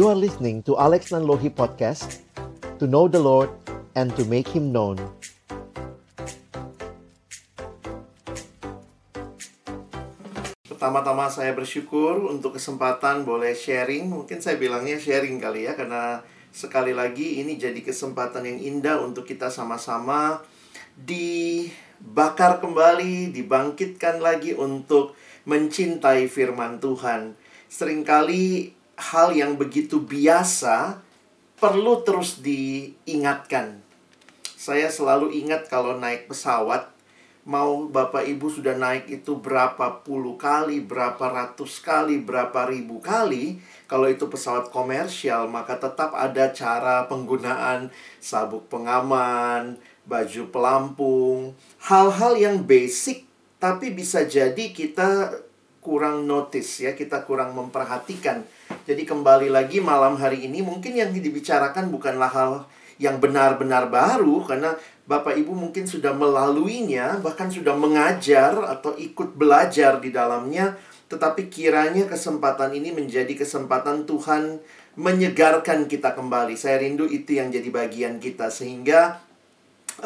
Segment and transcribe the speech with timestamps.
[0.00, 2.24] You are listening to Alex Nanlohi Podcast
[2.80, 3.52] To know the Lord
[3.92, 4.96] and to make Him known.
[10.64, 14.08] Pertama-tama saya bersyukur untuk kesempatan boleh sharing.
[14.08, 19.28] Mungkin saya bilangnya sharing kali ya Karena sekali lagi ini jadi kesempatan yang indah untuk
[19.28, 20.40] kita sama-sama
[20.96, 25.12] Dibakar kembali, dibangkitkan lagi untuk
[25.44, 27.36] mencintai firman Tuhan.
[27.68, 31.00] Seringkali hal yang begitu biasa
[31.56, 33.80] perlu terus diingatkan.
[34.60, 36.92] Saya selalu ingat kalau naik pesawat,
[37.48, 43.56] mau Bapak Ibu sudah naik itu berapa puluh kali, berapa ratus kali, berapa ribu kali,
[43.88, 47.88] kalau itu pesawat komersial, maka tetap ada cara penggunaan
[48.20, 51.56] sabuk pengaman, baju pelampung,
[51.88, 53.24] hal-hal yang basic,
[53.56, 55.40] tapi bisa jadi kita
[55.80, 58.44] kurang notice ya, kita kurang memperhatikan
[58.88, 62.52] jadi kembali lagi malam hari ini mungkin yang dibicarakan bukanlah hal
[63.00, 64.76] yang benar-benar baru karena
[65.10, 70.78] Bapak Ibu mungkin sudah melaluinya, bahkan sudah mengajar atau ikut belajar di dalamnya,
[71.10, 74.62] tetapi kiranya kesempatan ini menjadi kesempatan Tuhan
[74.94, 76.54] menyegarkan kita kembali.
[76.54, 79.18] Saya rindu itu yang jadi bagian kita sehingga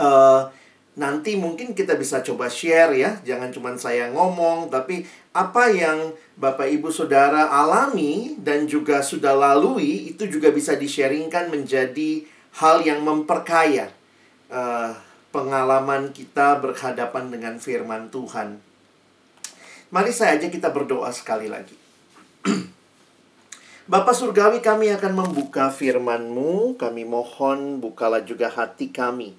[0.01, 0.49] uh,
[0.97, 3.21] nanti mungkin kita bisa coba share ya.
[3.29, 10.15] Jangan cuma saya ngomong, tapi apa yang Bapak Ibu Saudara alami dan juga sudah lalui
[10.15, 12.23] itu juga bisa di-sharingkan menjadi
[12.63, 13.91] hal yang memperkaya
[14.49, 14.95] uh,
[15.35, 18.63] pengalaman kita berhadapan dengan firman Tuhan.
[19.91, 21.75] Mari saya aja kita berdoa sekali lagi.
[23.93, 29.35] Bapak Surgawi kami akan membuka firman-Mu, kami mohon bukalah juga hati kami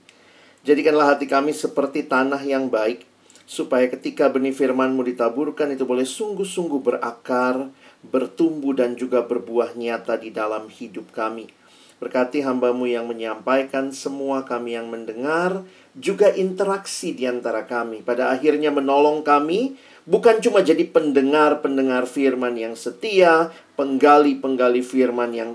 [0.65, 3.05] Jadikanlah hati kami seperti tanah yang baik,
[3.45, 7.69] supaya ketika benih firman-Mu ditaburkan itu boleh sungguh-sungguh berakar,
[8.01, 11.49] bertumbuh dan juga berbuah nyata di dalam hidup kami.
[11.95, 15.63] Berkati hambamu yang menyampaikan, semua kami yang mendengar,
[15.95, 18.03] juga interaksi di antara kami.
[18.03, 25.51] Pada akhirnya menolong kami, bukan cuma jadi pendengar-pendengar firman yang setia, penggali-penggali firman yang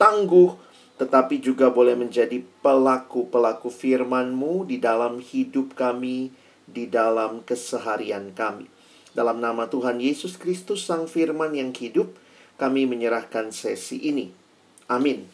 [0.00, 0.56] tangguh,
[0.96, 6.32] tetapi juga boleh menjadi pelaku-pelaku firman-Mu di dalam hidup kami,
[6.66, 8.66] di dalam keseharian kami.
[9.16, 12.12] Dalam nama Tuhan Yesus Kristus Sang Firman yang hidup,
[12.60, 14.28] kami menyerahkan sesi ini.
[14.92, 15.24] Amin.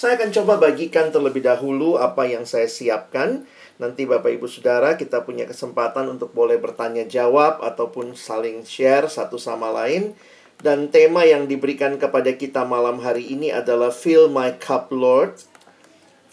[0.00, 3.44] Saya akan coba bagikan terlebih dahulu apa yang saya siapkan.
[3.76, 9.36] Nanti Bapak Ibu Saudara kita punya kesempatan untuk boleh bertanya jawab ataupun saling share satu
[9.36, 10.16] sama lain.
[10.60, 15.36] Dan tema yang diberikan kepada kita malam hari ini adalah Fill my cup, Lord.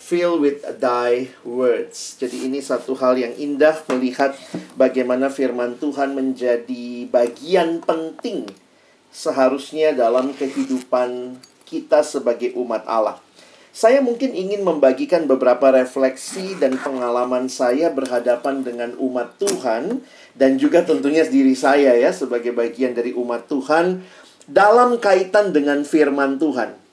[0.07, 2.15] Fill with thy words.
[2.15, 4.39] Jadi ini satu hal yang indah melihat
[4.79, 8.47] bagaimana firman Tuhan menjadi bagian penting
[9.11, 11.35] seharusnya dalam kehidupan
[11.67, 13.19] kita sebagai umat Allah.
[13.75, 20.07] Saya mungkin ingin membagikan beberapa refleksi dan pengalaman saya berhadapan dengan umat Tuhan
[20.39, 24.07] dan juga tentunya diri saya ya sebagai bagian dari umat Tuhan
[24.47, 26.86] dalam kaitan dengan firman Tuhan.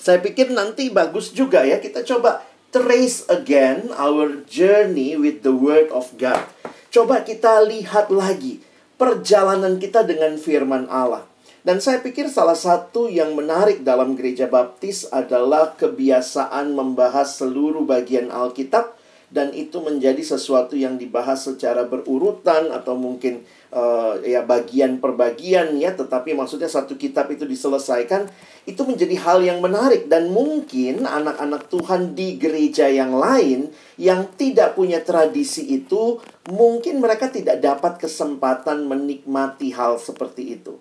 [0.00, 2.40] Saya pikir nanti bagus juga ya kita coba
[2.72, 6.40] trace again our journey with the word of God.
[6.88, 8.64] Coba kita lihat lagi
[8.96, 11.28] perjalanan kita dengan firman Allah.
[11.60, 18.32] Dan saya pikir salah satu yang menarik dalam gereja baptis adalah kebiasaan membahas seluruh bagian
[18.32, 18.96] Alkitab
[19.30, 25.78] dan itu menjadi sesuatu yang dibahas secara berurutan atau mungkin uh, ya bagian per bagian
[25.78, 28.26] ya tetapi maksudnya satu kitab itu diselesaikan
[28.66, 34.74] itu menjadi hal yang menarik dan mungkin anak-anak Tuhan di gereja yang lain yang tidak
[34.74, 36.18] punya tradisi itu
[36.50, 40.74] mungkin mereka tidak dapat kesempatan menikmati hal seperti itu.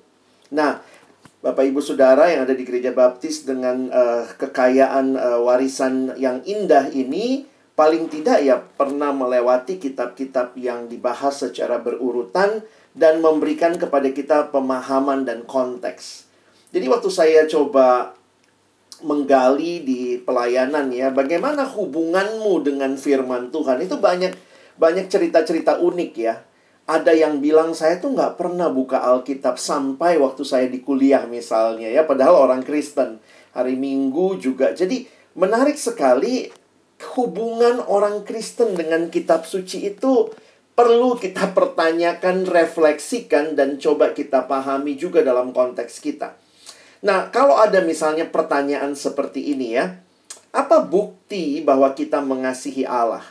[0.50, 0.82] Nah,
[1.40, 6.92] Bapak Ibu Saudara yang ada di gereja baptis dengan uh, kekayaan uh, warisan yang indah
[6.92, 7.48] ini
[7.80, 12.60] paling tidak ya pernah melewati kitab-kitab yang dibahas secara berurutan
[12.92, 16.28] dan memberikan kepada kita pemahaman dan konteks.
[16.76, 18.12] Jadi waktu saya coba
[19.00, 24.36] menggali di pelayanan ya, bagaimana hubunganmu dengan firman Tuhan itu banyak
[24.76, 26.36] banyak cerita-cerita unik ya.
[26.84, 31.88] Ada yang bilang saya tuh nggak pernah buka Alkitab sampai waktu saya di kuliah misalnya
[31.88, 33.24] ya, padahal orang Kristen.
[33.56, 34.76] Hari Minggu juga.
[34.76, 35.08] Jadi
[35.40, 36.52] menarik sekali
[37.16, 40.32] hubungan orang Kristen dengan kitab suci itu
[40.76, 46.40] perlu kita pertanyakan, refleksikan, dan coba kita pahami juga dalam konteks kita.
[47.04, 50.00] Nah, kalau ada misalnya pertanyaan seperti ini ya,
[50.52, 53.24] apa bukti bahwa kita mengasihi Allah?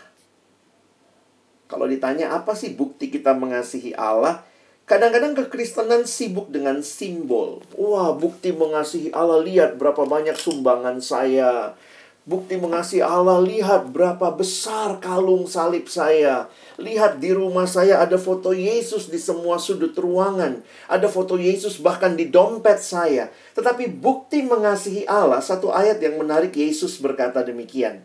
[1.69, 4.45] Kalau ditanya apa sih bukti kita mengasihi Allah?
[4.89, 7.61] Kadang-kadang kekristenan sibuk dengan simbol.
[7.77, 11.77] Wah, bukti mengasihi Allah, lihat berapa banyak sumbangan saya.
[12.29, 16.53] Bukti mengasihi Allah, lihat berapa besar kalung salib saya.
[16.77, 20.61] Lihat di rumah saya ada foto Yesus di semua sudut ruangan.
[20.93, 23.33] Ada foto Yesus bahkan di dompet saya.
[23.57, 28.05] Tetapi bukti mengasihi Allah, satu ayat yang menarik Yesus berkata demikian.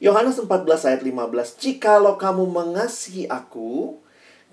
[0.00, 4.00] Yohanes 14 ayat 15, Jikalau kamu mengasihi aku,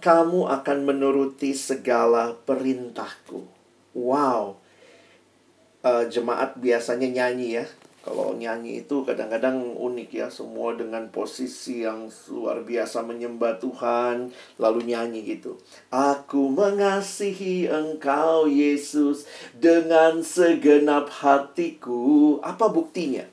[0.03, 3.47] kamu akan menuruti segala perintahku.
[3.95, 4.59] Wow.
[5.87, 7.65] Uh, jemaat biasanya nyanyi ya.
[8.01, 14.89] Kalau nyanyi itu kadang-kadang unik ya, semua dengan posisi yang luar biasa menyembah Tuhan, lalu
[14.89, 15.61] nyanyi gitu.
[15.93, 22.41] Aku mengasihi Engkau Yesus dengan segenap hatiku.
[22.41, 23.29] Apa buktinya?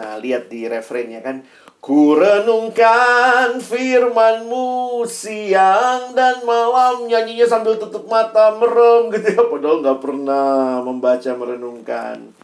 [0.00, 1.44] Nah, lihat di referennya kan,
[1.80, 10.00] Ku renungkan firmanmu siang dan malam Nyanyinya sambil tutup mata merem gitu ya Padahal nggak
[10.04, 12.36] pernah membaca merenungkan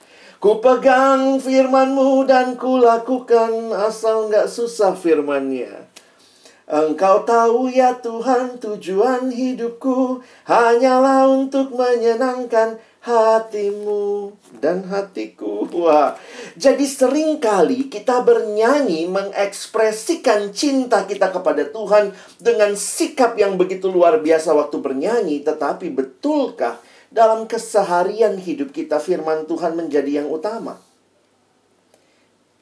[0.46, 5.90] Ku pegang firmanmu dan ku lakukan Asal nggak susah firmannya
[6.70, 15.62] Engkau tahu ya Tuhan tujuan hidupku Hanyalah untuk menyenangkan hatimu dan hatiku.
[15.70, 16.18] Wah,
[16.58, 22.10] jadi sering kali kita bernyanyi mengekspresikan cinta kita kepada Tuhan
[22.42, 29.46] dengan sikap yang begitu luar biasa waktu bernyanyi, tetapi betulkah dalam keseharian hidup kita firman
[29.46, 30.78] Tuhan menjadi yang utama?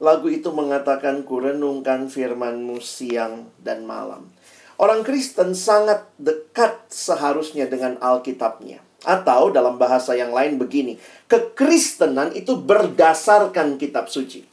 [0.02, 4.29] Lagu itu mengatakan ku renungkan firmanmu siang dan malam.
[4.75, 8.82] Orang Kristen sangat dekat seharusnya dengan Alkitabnya.
[9.05, 10.96] Atau dalam bahasa yang lain begini,
[11.29, 14.49] kekristenan itu berdasarkan kitab suci.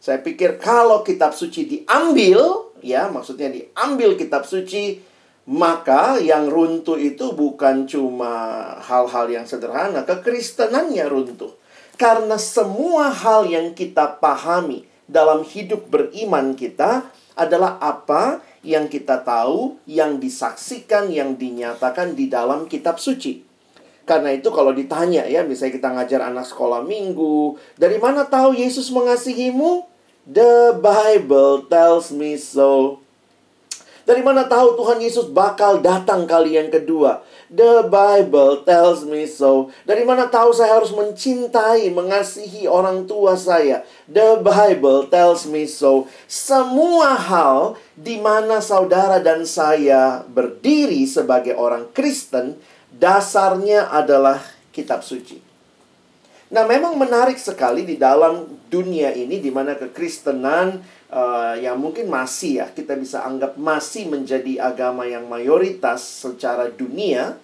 [0.00, 5.00] Saya pikir kalau kitab suci diambil, ya maksudnya diambil kitab suci,
[5.44, 8.32] maka yang runtuh itu bukan cuma
[8.80, 11.52] hal-hal yang sederhana, kekristenannya runtuh.
[12.00, 17.06] Karena semua hal yang kita pahami dalam hidup beriman kita
[17.36, 23.44] adalah apa yang kita tahu, yang disaksikan, yang dinyatakan di dalam kitab suci.
[24.08, 28.88] Karena itu kalau ditanya ya, misalnya kita ngajar anak sekolah minggu, dari mana tahu Yesus
[28.92, 29.84] mengasihimu?
[30.24, 33.03] The Bible tells me so.
[34.04, 37.24] Dari mana tahu Tuhan Yesus bakal datang kali yang kedua?
[37.48, 39.72] The Bible tells me so.
[39.88, 43.80] Dari mana tahu saya harus mencintai, mengasihi orang tua saya?
[44.04, 46.04] The Bible tells me so.
[46.28, 52.60] Semua hal di mana saudara dan saya berdiri sebagai orang Kristen
[52.92, 55.40] dasarnya adalah kitab suci.
[56.52, 62.60] Nah, memang menarik sekali di dalam dunia ini di mana kekristenan uh, yang mungkin masih
[62.60, 67.38] ya kita bisa anggap masih menjadi agama yang mayoritas secara dunia,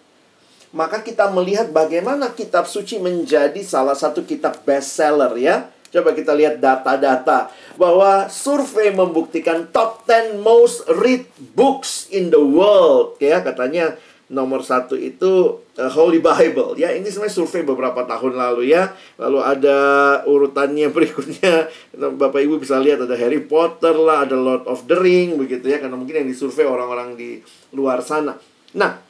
[0.74, 5.70] maka kita melihat bagaimana kitab suci menjadi salah satu kitab bestseller ya.
[5.90, 11.26] Coba kita lihat data-data bahwa survei membuktikan top 10 most read
[11.58, 13.98] books in the world ya katanya
[14.30, 16.78] nomor satu itu uh, Holy Bible.
[16.78, 18.94] Ya ini sebenarnya survei beberapa tahun lalu ya.
[19.18, 19.78] Lalu ada
[20.24, 21.66] urutannya berikutnya.
[21.98, 25.82] Bapak ibu bisa lihat ada Harry Potter lah ada Lord of the Ring begitu ya
[25.82, 27.42] karena mungkin yang disurvei orang-orang di
[27.74, 28.38] luar sana.
[28.78, 29.02] Nah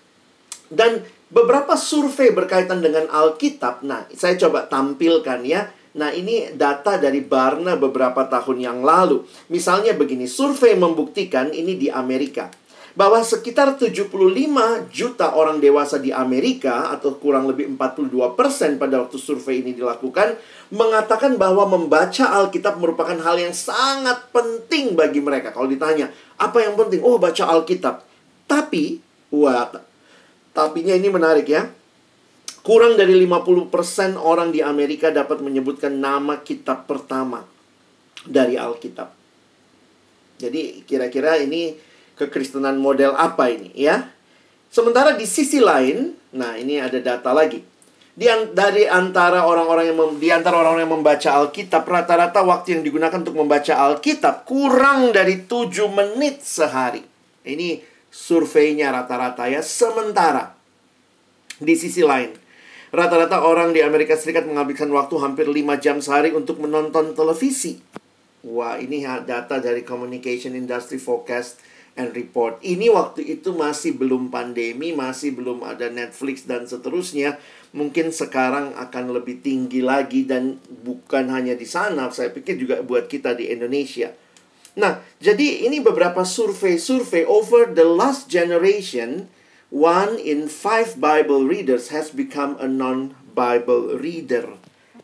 [0.73, 5.69] dan beberapa survei berkaitan dengan Alkitab nah saya coba tampilkan ya.
[5.91, 9.27] Nah, ini data dari Barna beberapa tahun yang lalu.
[9.51, 12.47] Misalnya begini, survei membuktikan ini di Amerika
[12.99, 14.11] bahwa sekitar 75
[14.91, 20.35] juta orang dewasa di Amerika atau kurang lebih 42% pada waktu survei ini dilakukan
[20.75, 25.55] mengatakan bahwa membaca Alkitab merupakan hal yang sangat penting bagi mereka.
[25.55, 27.03] Kalau ditanya, apa yang penting?
[27.03, 28.03] Oh, baca Alkitab.
[28.51, 28.99] Tapi,
[29.31, 29.71] wah,
[30.51, 31.71] tapinya ini menarik ya.
[32.61, 37.47] Kurang dari 50% orang di Amerika dapat menyebutkan nama kitab pertama
[38.29, 39.09] dari Alkitab.
[40.41, 41.90] Jadi kira-kira ini
[42.21, 44.13] kekristenan model apa ini ya.
[44.69, 47.65] Sementara di sisi lain, nah ini ada data lagi.
[48.15, 53.19] Di, dari antara orang-orang yang di antara orang-orang yang membaca Alkitab, rata-rata waktu yang digunakan
[53.19, 57.03] untuk membaca Alkitab kurang dari 7 menit sehari.
[57.43, 57.81] Ini
[58.13, 59.65] surveinya rata-rata ya.
[59.65, 60.53] Sementara
[61.57, 62.37] di sisi lain,
[62.95, 67.81] rata-rata orang di Amerika Serikat menghabiskan waktu hampir 5 jam sehari untuk menonton televisi.
[68.41, 71.61] Wah, ini data dari Communication Industry Forecast
[72.01, 72.57] and report.
[72.65, 77.37] Ini waktu itu masih belum pandemi, masih belum ada Netflix dan seterusnya.
[77.77, 83.07] Mungkin sekarang akan lebih tinggi lagi dan bukan hanya di sana, saya pikir juga buat
[83.07, 84.11] kita di Indonesia.
[84.81, 89.29] Nah, jadi ini beberapa survei-survei over the last generation
[89.71, 94.59] one in five Bible readers has become a non-Bible reader.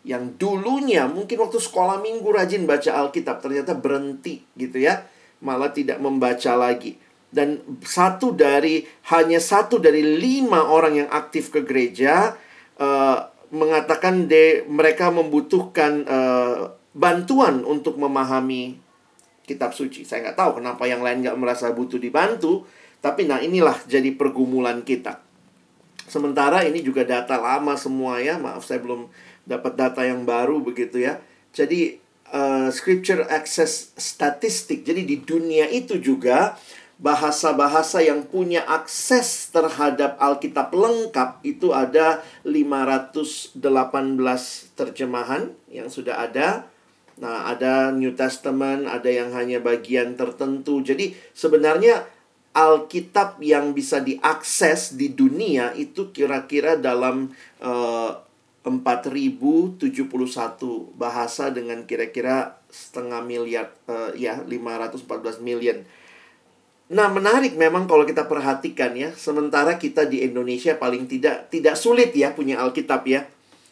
[0.07, 5.07] Yang dulunya mungkin waktu sekolah minggu rajin baca Alkitab, ternyata berhenti gitu ya.
[5.45, 6.97] Malah tidak membaca lagi.
[7.27, 12.33] Dan satu dari, hanya satu dari lima orang yang aktif ke gereja,
[12.81, 13.19] uh,
[13.53, 18.81] mengatakan de, mereka membutuhkan uh, bantuan untuk memahami
[19.45, 20.03] kitab suci.
[20.03, 22.65] Saya nggak tahu kenapa yang lain nggak merasa butuh dibantu,
[23.05, 25.21] tapi nah inilah jadi pergumulan kita.
[26.07, 29.11] Sementara ini juga data lama semua ya, maaf saya belum
[29.47, 31.23] dapat data yang baru begitu ya.
[31.55, 31.99] Jadi
[32.33, 34.83] uh, scripture access statistik.
[34.87, 36.57] Jadi di dunia itu juga
[36.97, 43.61] bahasa-bahasa yang punya akses terhadap Alkitab lengkap itu ada 518
[44.73, 46.65] terjemahan yang sudah ada
[47.17, 50.85] Nah, ada New Testament, ada yang hanya bagian tertentu.
[50.85, 52.05] Jadi, sebenarnya
[52.57, 58.26] Alkitab yang bisa diakses di dunia itu kira-kira dalam uh,
[58.67, 60.11] 4071
[60.99, 65.87] bahasa dengan kira-kira setengah miliar uh, ya 514 million.
[66.87, 72.15] Nah, menarik memang kalau kita perhatikan ya, sementara kita di Indonesia paling tidak tidak sulit
[72.15, 73.27] ya punya Alkitab ya.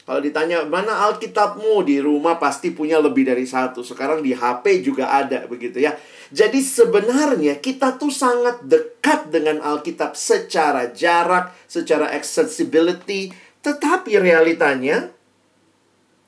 [0.04, 3.80] Kalau ditanya mana Alkitabmu di rumah pasti punya lebih dari satu.
[3.80, 5.96] Sekarang di HP juga ada begitu ya.
[6.28, 13.32] Jadi sebenarnya kita tuh sangat dekat dengan Alkitab secara jarak, secara accessibility.
[13.64, 15.08] Tetapi realitanya,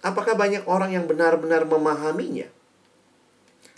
[0.00, 2.48] apakah banyak orang yang benar-benar memahaminya?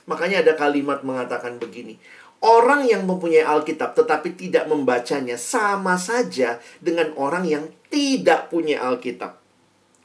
[0.07, 1.99] Makanya ada kalimat mengatakan begini.
[2.39, 9.35] Orang yang mempunyai Alkitab tetapi tidak membacanya sama saja dengan orang yang tidak punya Alkitab.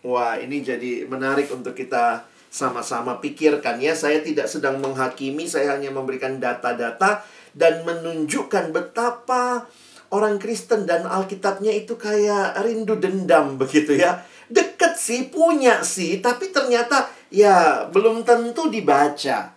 [0.02, 3.94] Wah, ini jadi menarik untuk kita sama-sama pikirkan ya.
[3.94, 7.22] Saya tidak sedang menghakimi, saya hanya memberikan data-data
[7.54, 9.70] dan menunjukkan betapa
[10.13, 14.22] orang Kristen dan Alkitabnya itu kayak rindu dendam begitu ya.
[14.53, 19.50] Deket sih, punya sih, tapi ternyata ya belum tentu dibaca.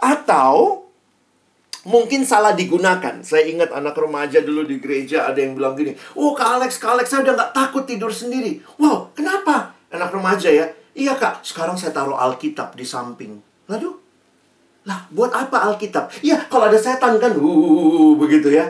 [0.00, 0.88] Atau
[1.84, 3.20] mungkin salah digunakan.
[3.20, 6.96] Saya ingat anak remaja dulu di gereja ada yang bilang gini, Oh Kak Alex, Kak
[6.96, 8.64] Alex saya udah gak takut tidur sendiri.
[8.80, 9.78] Wow, kenapa?
[9.92, 10.66] anak remaja ya.
[10.98, 13.38] Iya kak, sekarang saya taruh Alkitab di samping.
[13.70, 13.94] Lalu,
[14.82, 16.10] lah buat apa Alkitab?
[16.26, 18.66] Iya, kalau ada setan kan, uh, begitu ya.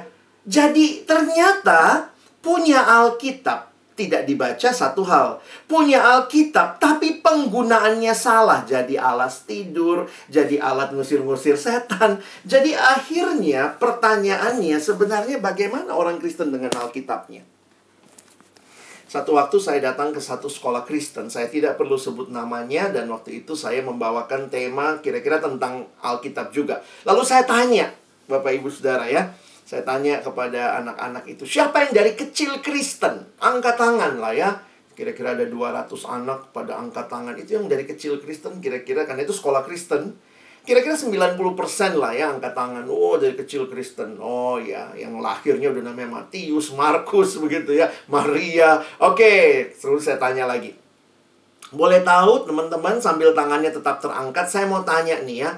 [0.49, 2.09] Jadi ternyata
[2.41, 5.43] punya Alkitab tidak dibaca satu hal.
[5.67, 8.63] Punya Alkitab, tapi penggunaannya salah.
[8.63, 12.23] Jadi alas tidur, jadi alat ngusir-ngusir setan.
[12.47, 17.43] Jadi akhirnya pertanyaannya sebenarnya bagaimana orang Kristen dengan Alkitabnya?
[19.09, 23.41] Satu waktu saya datang ke satu sekolah Kristen, saya tidak perlu sebut namanya dan waktu
[23.43, 26.85] itu saya membawakan tema kira-kira tentang Alkitab juga.
[27.09, 27.89] Lalu saya tanya,
[28.29, 29.33] Bapak Ibu Saudara ya,
[29.69, 33.29] saya tanya kepada anak-anak itu, siapa yang dari kecil Kristen?
[33.37, 34.65] Angkat tangan lah ya.
[34.97, 37.37] Kira-kira ada 200 anak pada angkat tangan.
[37.37, 40.17] Itu yang dari kecil Kristen kira-kira karena itu sekolah Kristen
[40.69, 41.41] kira-kira 90%
[41.97, 42.85] lah ya angkat tangan.
[42.93, 44.21] Oh, dari kecil Kristen.
[44.21, 48.81] Oh ya, yang lahirnya udah namanya Matius, Markus begitu ya, Maria.
[49.01, 50.77] Oke, terus saya tanya lagi.
[51.73, 55.51] Boleh tahu teman-teman sambil tangannya tetap terangkat, saya mau tanya nih ya.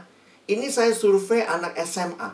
[0.46, 2.30] Ini saya survei anak SMA.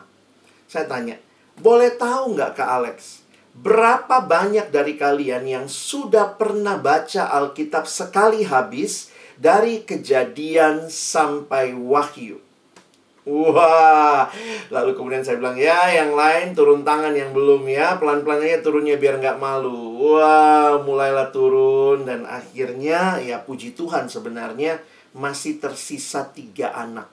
[0.65, 1.17] Saya tanya,
[1.61, 3.25] boleh tahu nggak ke Alex?
[3.57, 12.37] Berapa banyak dari kalian yang sudah pernah baca Alkitab sekali habis dari kejadian sampai wahyu?
[13.27, 14.31] Wah,
[14.71, 18.95] lalu kemudian saya bilang, ya yang lain turun tangan yang belum ya, pelan-pelan aja turunnya
[18.95, 19.99] biar nggak malu.
[20.15, 24.79] Wah, mulailah turun dan akhirnya ya puji Tuhan sebenarnya
[25.11, 27.11] masih tersisa tiga anak.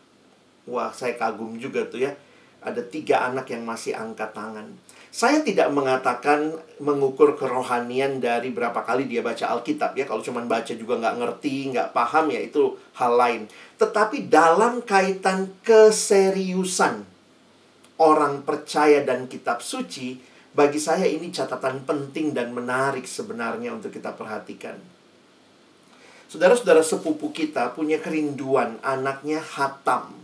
[0.70, 2.14] Wah, saya kagum juga tuh ya,
[2.64, 4.73] ada tiga anak yang masih angkat tangan.
[5.14, 10.11] Saya tidak mengatakan mengukur kerohanian dari berapa kali dia baca Alkitab ya.
[10.11, 13.47] Kalau cuma baca juga nggak ngerti, nggak paham ya itu hal lain.
[13.78, 17.06] Tetapi dalam kaitan keseriusan
[18.02, 20.18] orang percaya dan kitab suci,
[20.50, 24.75] bagi saya ini catatan penting dan menarik sebenarnya untuk kita perhatikan.
[26.26, 30.24] Saudara-saudara sepupu kita punya kerinduan anaknya hatam.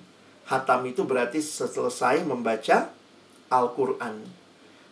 [0.50, 2.90] Hatam itu berarti selesai membaca
[3.54, 4.26] Al-Quran.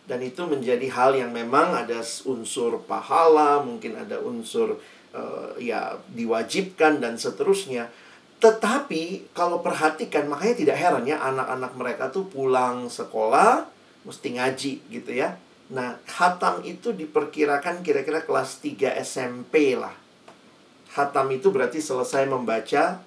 [0.07, 4.79] Dan itu menjadi hal yang memang ada unsur pahala, mungkin ada unsur
[5.11, 7.91] uh, ya diwajibkan dan seterusnya.
[8.39, 13.67] Tetapi kalau perhatikan makanya tidak heran ya anak-anak mereka tuh pulang sekolah
[14.07, 15.35] mesti ngaji gitu ya.
[15.69, 19.93] Nah, khatam itu diperkirakan kira-kira kelas 3 SMP lah.
[20.89, 23.03] Khatam itu berarti selesai membaca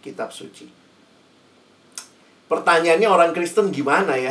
[0.00, 0.85] kitab suci.
[2.46, 4.30] Pertanyaannya orang Kristen gimana ya?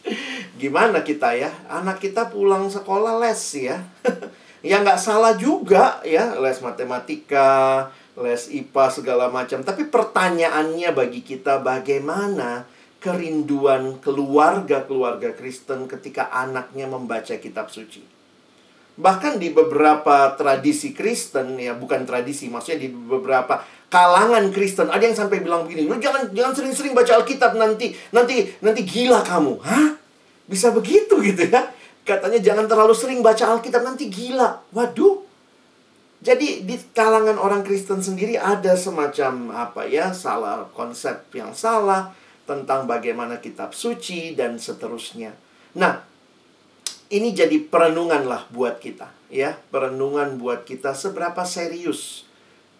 [0.62, 1.52] gimana kita ya?
[1.68, 3.76] Anak kita pulang sekolah les ya.
[4.68, 9.60] ya nggak salah juga ya, les matematika, les IPA segala macam.
[9.60, 12.64] Tapi pertanyaannya bagi kita bagaimana
[13.02, 18.06] kerinduan keluarga-keluarga Kristen ketika anaknya membaca kitab suci.
[18.92, 25.12] Bahkan di beberapa tradisi Kristen ya, bukan tradisi, maksudnya di beberapa kalangan Kristen ada yang
[25.12, 29.92] sampai bilang begini, "Lu jangan jangan sering-sering baca Alkitab nanti nanti nanti gila kamu." Hah?
[30.48, 31.68] Bisa begitu gitu ya?
[32.02, 34.64] Katanya jangan terlalu sering baca Alkitab nanti gila.
[34.72, 35.28] Waduh.
[36.22, 42.14] Jadi di kalangan orang Kristen sendiri ada semacam apa ya, salah konsep yang salah
[42.48, 45.34] tentang bagaimana kitab suci dan seterusnya.
[45.74, 45.98] Nah,
[47.10, 49.58] ini jadi perenungan lah buat kita, ya.
[49.74, 52.30] Perenungan buat kita seberapa serius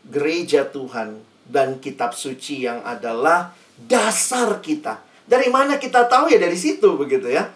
[0.07, 5.03] gereja Tuhan dan kitab suci yang adalah dasar kita.
[5.27, 7.51] Dari mana kita tahu ya dari situ begitu ya.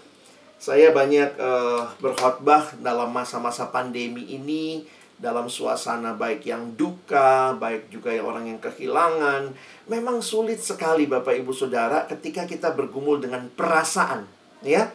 [0.57, 8.13] Saya banyak uh, berkhotbah dalam masa-masa pandemi ini dalam suasana baik yang duka, baik juga
[8.13, 9.53] yang orang yang kehilangan.
[9.89, 14.29] Memang sulit sekali Bapak Ibu Saudara ketika kita bergumul dengan perasaan,
[14.61, 14.93] ya.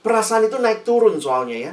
[0.00, 1.72] Perasaan itu naik turun soalnya ya.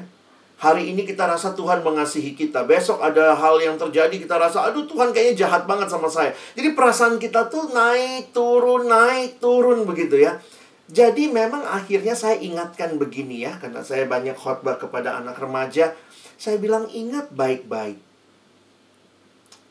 [0.58, 2.66] Hari ini kita rasa Tuhan mengasihi kita.
[2.66, 6.34] Besok ada hal yang terjadi kita rasa aduh Tuhan kayaknya jahat banget sama saya.
[6.58, 10.42] Jadi perasaan kita tuh naik turun naik turun begitu ya.
[10.90, 15.94] Jadi memang akhirnya saya ingatkan begini ya karena saya banyak khotbah kepada anak remaja
[16.38, 18.07] saya bilang ingat baik-baik.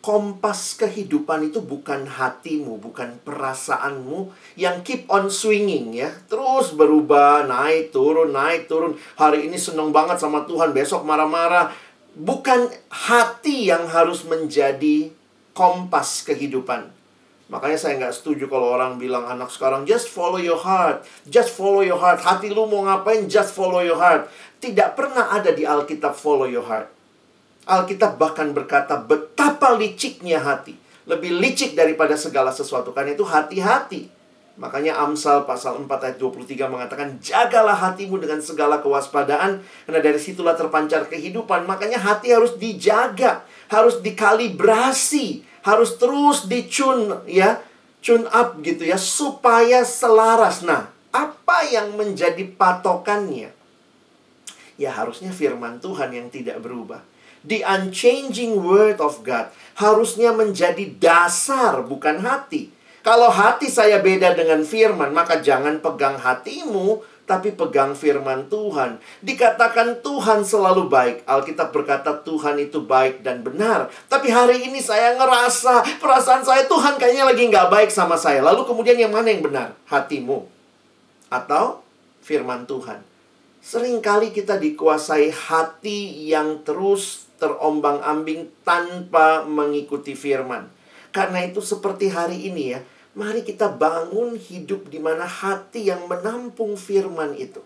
[0.07, 6.15] Kompas kehidupan itu bukan hatimu, bukan perasaanmu yang keep on swinging ya.
[6.31, 8.95] Terus berubah, naik turun, naik turun.
[9.19, 11.75] Hari ini seneng banget sama Tuhan, besok marah-marah.
[12.15, 15.11] Bukan hati yang harus menjadi
[15.51, 16.87] kompas kehidupan.
[17.51, 21.83] Makanya saya nggak setuju kalau orang bilang anak sekarang just follow your heart, just follow
[21.83, 22.23] your heart.
[22.23, 24.31] Hati lu mau ngapain, just follow your heart.
[24.63, 26.96] Tidak pernah ada di Alkitab follow your heart.
[27.67, 30.79] Alkitab bahkan berkata betapa liciknya hati.
[31.07, 32.95] Lebih licik daripada segala sesuatu.
[32.95, 34.15] Karena itu hati-hati.
[34.57, 40.57] Makanya Amsal pasal 4 ayat 23 mengatakan Jagalah hatimu dengan segala kewaspadaan Karena dari situlah
[40.57, 47.59] terpancar kehidupan Makanya hati harus dijaga Harus dikalibrasi harus terus dicun ya,
[47.99, 50.63] tune up gitu ya supaya selaras.
[50.63, 53.51] Nah, apa yang menjadi patokannya?
[54.79, 57.03] Ya harusnya firman Tuhan yang tidak berubah.
[57.47, 62.75] The unchanging word of God harusnya menjadi dasar bukan hati.
[63.07, 69.03] Kalau hati saya beda dengan firman, maka jangan pegang hatimu tapi pegang firman Tuhan.
[69.23, 71.17] Dikatakan Tuhan selalu baik.
[71.27, 73.91] Alkitab berkata Tuhan itu baik dan benar.
[74.07, 78.43] Tapi hari ini saya ngerasa perasaan saya Tuhan kayaknya lagi nggak baik sama saya.
[78.43, 79.75] Lalu kemudian yang mana yang benar?
[79.91, 80.47] Hatimu
[81.31, 81.83] atau
[82.23, 83.03] firman Tuhan.
[83.67, 90.69] Seringkali kita dikuasai hati yang terus terombang-ambing tanpa mengikuti firman.
[91.13, 92.81] Karena itu seperti hari ini ya,
[93.17, 97.65] Mari kita bangun hidup di mana hati yang menampung firman itu.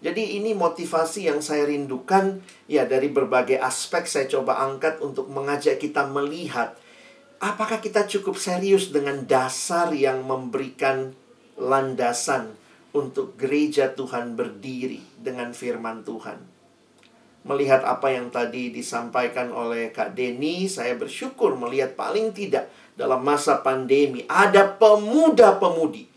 [0.00, 5.76] Jadi ini motivasi yang saya rindukan ya dari berbagai aspek saya coba angkat untuk mengajak
[5.76, 6.80] kita melihat
[7.44, 11.12] apakah kita cukup serius dengan dasar yang memberikan
[11.60, 12.56] landasan
[12.96, 16.55] untuk gereja Tuhan berdiri dengan firman Tuhan.
[17.46, 22.66] Melihat apa yang tadi disampaikan oleh Kak Denny, saya bersyukur melihat paling tidak
[22.98, 24.26] dalam masa pandemi.
[24.26, 26.10] Ada pemuda-pemudi.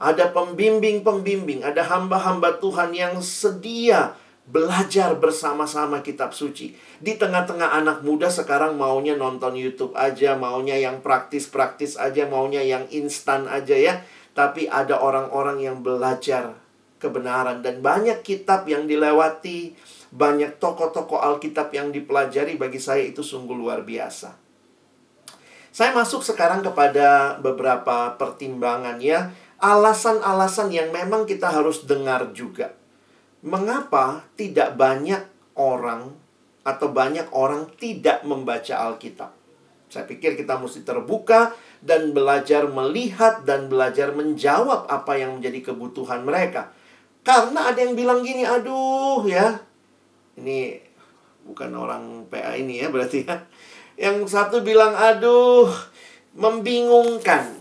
[0.00, 1.68] Ada pembimbing-pembimbing.
[1.68, 4.16] Ada hamba-hamba Tuhan yang sedia
[4.48, 6.72] belajar bersama-sama kitab suci.
[6.96, 12.88] Di tengah-tengah anak muda sekarang maunya nonton YouTube aja, maunya yang praktis-praktis aja, maunya yang
[12.88, 13.94] instan aja ya.
[14.32, 16.56] Tapi ada orang-orang yang belajar
[16.96, 19.76] kebenaran dan banyak kitab yang dilewati,
[20.08, 24.36] banyak tokoh-tokoh Alkitab yang dipelajari bagi saya itu sungguh luar biasa.
[25.68, 32.72] Saya masuk sekarang kepada beberapa pertimbangan ya, alasan-alasan yang memang kita harus dengar juga.
[33.44, 35.22] Mengapa tidak banyak
[35.54, 36.16] orang
[36.66, 39.30] atau banyak orang tidak membaca Alkitab?
[39.88, 46.26] Saya pikir kita mesti terbuka dan belajar melihat dan belajar menjawab apa yang menjadi kebutuhan
[46.26, 46.74] mereka.
[47.24, 49.67] Karena ada yang bilang gini, aduh ya,
[50.38, 50.78] ini
[51.42, 53.44] bukan orang PA ini ya berarti ya.
[53.98, 55.66] Yang satu bilang, aduh,
[56.38, 57.58] membingungkan.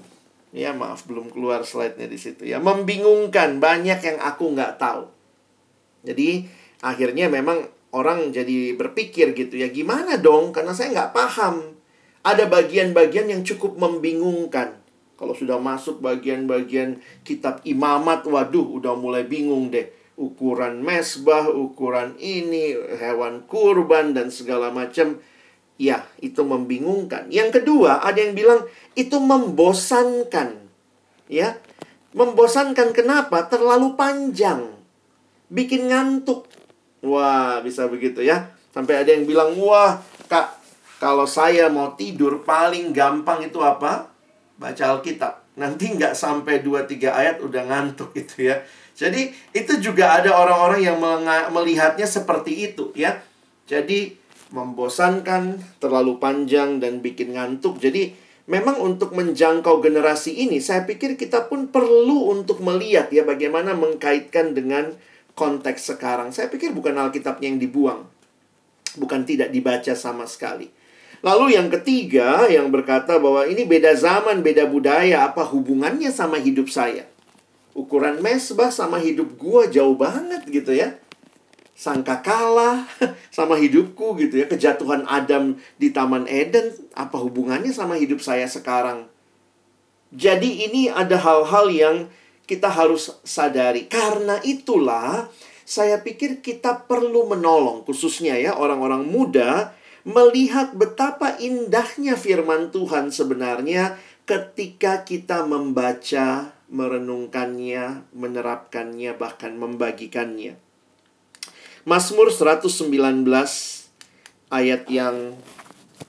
[0.53, 2.61] Ya maaf, belum keluar slide-nya di situ ya.
[2.61, 5.09] Membingungkan, banyak yang aku nggak tahu.
[6.05, 6.45] Jadi,
[6.85, 10.53] akhirnya memang orang jadi berpikir gitu ya, gimana dong?
[10.53, 11.73] Karena saya nggak paham.
[12.21, 14.77] Ada bagian-bagian yang cukup membingungkan.
[15.17, 19.89] Kalau sudah masuk bagian-bagian kitab imamat, waduh udah mulai bingung deh.
[20.17, 25.21] Ukuran mesbah, ukuran ini, hewan kurban dan segala macam.
[25.77, 27.29] Ya, itu membingungkan.
[27.29, 28.65] Yang kedua, ada yang bilang
[28.97, 30.57] itu membosankan.
[31.29, 31.61] Ya,
[32.17, 33.45] membosankan kenapa?
[33.45, 34.73] Terlalu panjang.
[35.53, 36.49] Bikin ngantuk.
[37.05, 38.49] Wah, bisa begitu ya.
[38.73, 40.57] Sampai ada yang bilang, "Wah, Kak,
[40.97, 44.17] kalau saya mau tidur paling gampang itu apa?
[44.57, 45.33] baca Alkitab.
[45.57, 48.61] Nanti nggak sampai 2-3 ayat udah ngantuk gitu ya.
[48.97, 50.97] Jadi itu juga ada orang-orang yang
[51.53, 53.21] melihatnya seperti itu ya.
[53.69, 54.17] Jadi
[54.49, 57.77] membosankan, terlalu panjang dan bikin ngantuk.
[57.77, 58.17] Jadi
[58.49, 64.57] memang untuk menjangkau generasi ini saya pikir kita pun perlu untuk melihat ya bagaimana mengkaitkan
[64.57, 64.97] dengan
[65.37, 66.33] konteks sekarang.
[66.33, 68.01] Saya pikir bukan Alkitabnya yang dibuang.
[68.97, 70.73] Bukan tidak dibaca sama sekali.
[71.21, 76.69] Lalu yang ketiga yang berkata bahwa ini beda zaman, beda budaya, apa hubungannya sama hidup
[76.69, 77.05] saya?
[77.77, 80.97] Ukuran mesbah sama hidup gua jauh banget gitu ya.
[81.77, 82.89] Sangka kalah
[83.37, 84.49] sama hidupku gitu ya.
[84.49, 89.05] Kejatuhan Adam di Taman Eden, apa hubungannya sama hidup saya sekarang?
[90.09, 91.97] Jadi ini ada hal-hal yang
[92.49, 93.85] kita harus sadari.
[93.85, 95.29] Karena itulah
[95.67, 99.75] saya pikir kita perlu menolong khususnya ya orang-orang muda
[100.07, 110.59] melihat betapa indahnya firman Tuhan sebenarnya ketika kita membaca, merenungkannya, menerapkannya, bahkan membagikannya.
[111.87, 113.23] Mazmur 119
[114.51, 115.39] ayat yang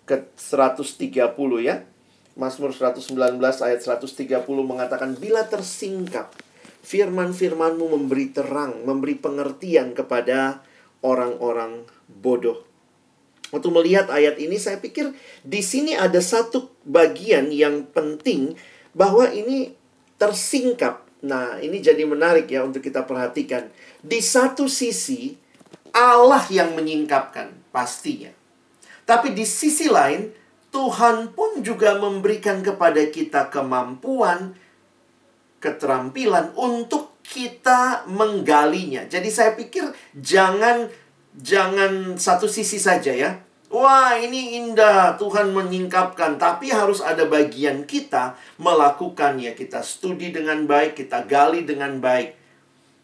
[0.02, 1.14] ke 130
[1.62, 1.86] ya.
[2.38, 6.34] Mazmur 119 ayat 130 mengatakan bila tersingkap
[6.82, 10.62] firman-firmanmu memberi terang, memberi pengertian kepada
[11.02, 12.64] orang-orang bodoh.
[13.48, 18.54] Waktu melihat ayat ini saya pikir di sini ada satu bagian yang penting
[18.92, 19.72] bahwa ini
[20.18, 21.07] tersingkap.
[21.24, 23.70] Nah, ini jadi menarik ya untuk kita perhatikan.
[24.02, 25.35] Di satu sisi
[25.90, 28.31] Allah yang menyingkapkan pastinya.
[29.09, 30.31] Tapi di sisi lain
[30.68, 34.52] Tuhan pun juga memberikan kepada kita kemampuan,
[35.64, 39.09] keterampilan untuk kita menggalinya.
[39.09, 40.92] Jadi saya pikir jangan
[41.33, 43.40] jangan satu sisi saja ya.
[43.68, 49.52] Wah, ini indah, Tuhan menyingkapkan, tapi harus ada bagian kita melakukannya.
[49.52, 52.33] Kita studi dengan baik, kita gali dengan baik.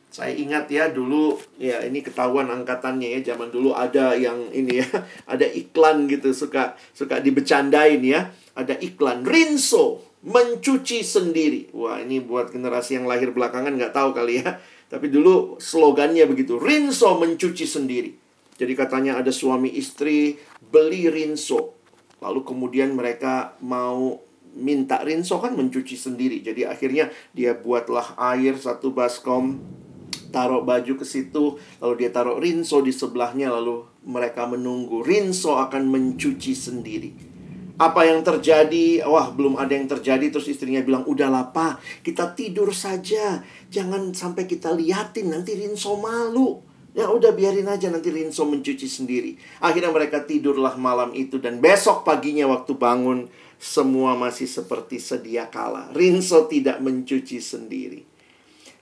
[0.08, 3.34] Saya ingat ya dulu ya ini ketahuan angkatannya ya.
[3.34, 4.88] Zaman dulu ada yang ini ya
[5.32, 8.32] ada iklan gitu suka suka dibecandain ya.
[8.56, 11.74] Ada iklan Rinso mencuci sendiri.
[11.76, 14.62] Wah ini buat generasi yang lahir belakangan nggak tahu kali ya.
[14.86, 18.23] Tapi dulu slogannya begitu Rinso mencuci sendiri
[18.54, 20.38] jadi katanya ada suami istri
[20.70, 21.74] beli rinso.
[22.22, 24.22] Lalu kemudian mereka mau
[24.54, 26.38] minta rinso kan mencuci sendiri.
[26.40, 29.58] Jadi akhirnya dia buatlah air satu baskom,
[30.30, 35.02] taruh baju ke situ, lalu dia taruh rinso di sebelahnya, lalu mereka menunggu.
[35.02, 37.10] Rinso akan mencuci sendiri.
[37.74, 39.02] Apa yang terjadi?
[39.02, 40.30] Wah, belum ada yang terjadi.
[40.30, 43.42] Terus istrinya bilang, udahlah pak, kita tidur saja.
[43.66, 46.73] Jangan sampai kita liatin, nanti Rinso malu.
[46.94, 49.34] Ya udah biarin aja nanti Rinso mencuci sendiri.
[49.58, 53.26] Akhirnya mereka tidurlah malam itu dan besok paginya waktu bangun
[53.58, 55.90] semua masih seperti sedia kala.
[55.90, 58.06] Rinso tidak mencuci sendiri.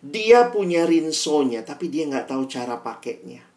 [0.04, 3.48] Dia punya rinsonya tapi dia nggak tahu cara pakainya.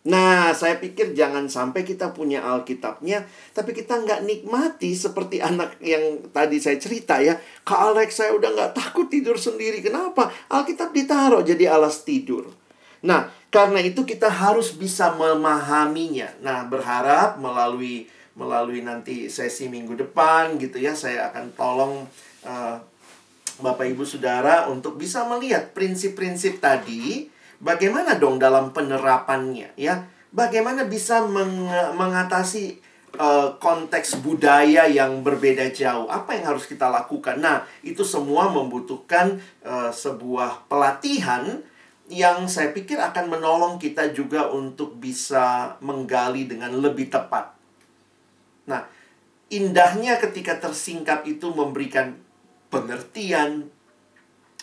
[0.00, 6.32] Nah, saya pikir jangan sampai kita punya Alkitabnya, tapi kita nggak nikmati seperti anak yang
[6.32, 7.36] tadi saya cerita ya.
[7.36, 9.84] Kak Alex, saya udah nggak takut tidur sendiri.
[9.84, 10.32] Kenapa?
[10.48, 12.48] Alkitab ditaruh jadi alas tidur.
[13.04, 16.38] Nah, karena itu kita harus bisa memahaminya.
[16.40, 18.06] Nah, berharap melalui
[18.38, 22.06] melalui nanti sesi minggu depan gitu ya, saya akan tolong
[22.46, 22.78] uh,
[23.60, 27.28] Bapak Ibu Saudara untuk bisa melihat prinsip-prinsip tadi
[27.60, 30.06] bagaimana dong dalam penerapannya ya.
[30.30, 31.66] Bagaimana bisa meng
[31.98, 32.78] mengatasi
[33.18, 36.06] uh, konteks budaya yang berbeda jauh.
[36.06, 37.42] Apa yang harus kita lakukan?
[37.42, 41.66] Nah, itu semua membutuhkan uh, sebuah pelatihan
[42.10, 47.54] yang saya pikir akan menolong kita juga untuk bisa menggali dengan lebih tepat.
[48.66, 48.82] Nah,
[49.46, 52.18] indahnya ketika tersingkap itu memberikan
[52.66, 53.70] pengertian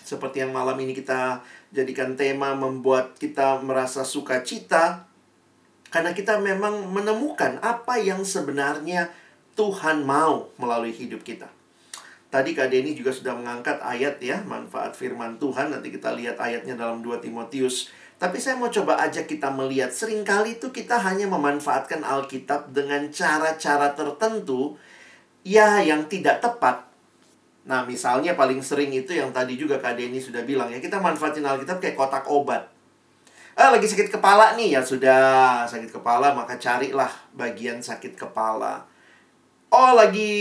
[0.04, 5.04] seperti yang malam ini kita jadikan tema membuat kita merasa sukacita
[5.92, 9.12] karena kita memang menemukan apa yang sebenarnya
[9.60, 11.57] Tuhan mau melalui hidup kita.
[12.28, 15.72] Tadi Kak Denny juga sudah mengangkat ayat ya, manfaat firman Tuhan.
[15.72, 17.88] Nanti kita lihat ayatnya dalam 2 Timotius.
[18.18, 23.08] Tapi saya mau coba ajak kita melihat, sering kali itu kita hanya memanfaatkan Alkitab dengan
[23.14, 24.74] cara-cara tertentu,
[25.46, 26.84] ya yang tidak tepat.
[27.70, 31.46] Nah, misalnya paling sering itu yang tadi juga Kak Denny sudah bilang ya, kita manfaatin
[31.46, 32.66] Alkitab kayak kotak obat.
[33.54, 38.86] Ah, lagi sakit kepala nih, ya sudah sakit kepala maka carilah bagian sakit kepala.
[39.68, 40.32] Oh, lagi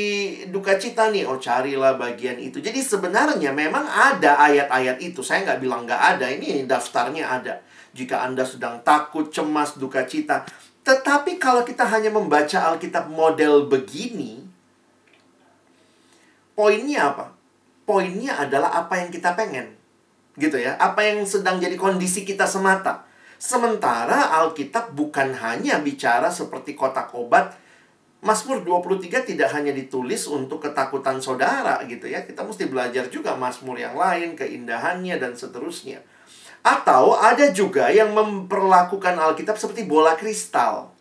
[0.55, 2.63] duka cita nih, oh carilah bagian itu.
[2.63, 5.19] Jadi sebenarnya memang ada ayat-ayat itu.
[5.19, 7.59] Saya nggak bilang nggak ada, ini daftarnya ada.
[7.91, 10.47] Jika Anda sedang takut, cemas, duka cita.
[10.87, 14.47] Tetapi kalau kita hanya membaca Alkitab model begini,
[16.55, 17.35] poinnya apa?
[17.83, 19.75] Poinnya adalah apa yang kita pengen.
[20.39, 20.79] Gitu ya.
[20.79, 23.03] Apa yang sedang jadi kondisi kita semata.
[23.43, 27.66] Sementara Alkitab bukan hanya bicara seperti kotak obat.
[28.25, 32.25] Mazmur 23 tidak hanya ditulis untuk ketakutan saudara gitu ya.
[32.25, 36.01] Kita mesti belajar juga Mazmur yang lain, keindahannya dan seterusnya.
[36.65, 40.97] Atau ada juga yang memperlakukan Alkitab seperti bola kristal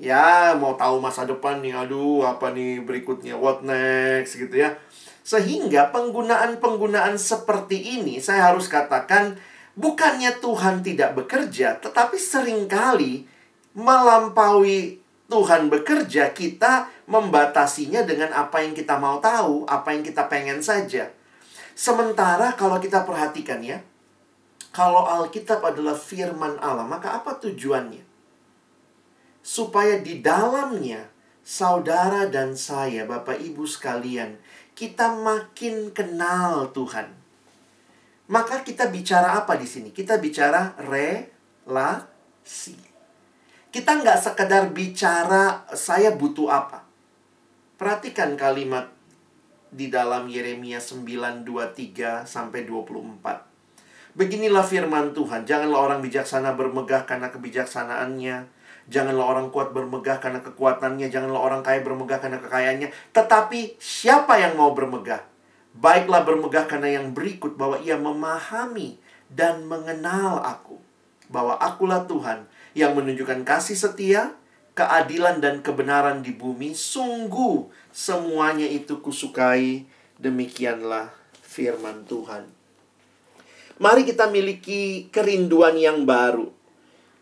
[0.00, 4.80] ya mau tahu masa depan nih aduh apa nih berikutnya what next gitu ya
[5.20, 9.36] sehingga penggunaan-penggunaan seperti ini saya harus katakan
[9.76, 13.28] bukannya Tuhan tidak bekerja tetapi sering kali
[13.76, 14.99] melampaui
[15.30, 21.14] Tuhan bekerja kita membatasinya dengan apa yang kita mau tahu apa yang kita pengen saja
[21.78, 23.78] sementara kalau kita perhatikan ya
[24.74, 28.02] kalau Alkitab adalah firman Allah maka apa tujuannya
[29.40, 31.08] supaya di dalamnya
[31.50, 34.38] saudara dan saya, Bapak Ibu sekalian,
[34.76, 37.10] kita makin kenal Tuhan.
[38.30, 39.90] Maka kita bicara apa di sini?
[39.90, 42.78] Kita bicara relasi.
[43.70, 46.82] Kita nggak sekedar bicara saya butuh apa.
[47.78, 48.90] Perhatikan kalimat
[49.70, 53.46] di dalam Yeremia 9:23 sampai 24.
[54.18, 58.58] Beginilah firman Tuhan, janganlah orang bijaksana bermegah karena kebijaksanaannya,
[58.90, 62.90] Janganlah orang kuat bermegah karena kekuatannya, janganlah orang kaya bermegah karena kekayaannya.
[63.14, 65.22] Tetapi siapa yang mau bermegah?
[65.78, 68.98] Baiklah bermegah karena yang berikut bahwa ia memahami
[69.30, 70.82] dan mengenal aku.
[71.30, 74.34] Bahwa akulah Tuhan yang menunjukkan kasih setia,
[74.74, 76.74] keadilan dan kebenaran di bumi.
[76.76, 79.86] Sungguh semuanya itu kusukai.
[80.20, 81.08] Demikianlah
[81.40, 82.44] firman Tuhan.
[83.80, 86.60] Mari kita miliki kerinduan yang baru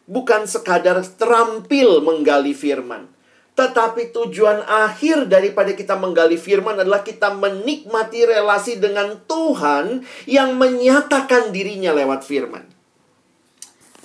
[0.08, 3.06] bukan sekadar terampil menggali firman.
[3.54, 11.50] Tetapi tujuan akhir daripada kita menggali firman adalah kita menikmati relasi dengan Tuhan yang menyatakan
[11.50, 12.77] dirinya lewat firman.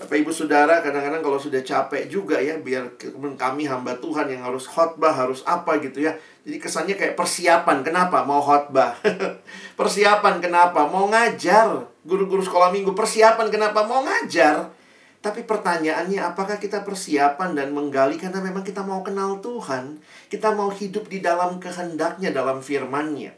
[0.03, 2.99] Bapak Ibu Saudara, kadang-kadang kalau sudah capek juga ya, biar
[3.39, 6.11] kami hamba Tuhan yang harus khotbah, harus apa gitu ya.
[6.43, 7.87] Jadi kesannya kayak persiapan.
[7.87, 8.27] Kenapa?
[8.27, 8.99] Mau khotbah.
[9.79, 10.83] persiapan kenapa?
[10.91, 11.87] Mau ngajar.
[12.03, 12.91] Guru-guru sekolah minggu.
[12.91, 13.87] Persiapan kenapa?
[13.87, 14.75] Mau ngajar.
[15.23, 20.03] Tapi pertanyaannya apakah kita persiapan dan menggali karena memang kita mau kenal Tuhan.
[20.27, 23.31] Kita mau hidup di dalam kehendaknya, dalam firmannya.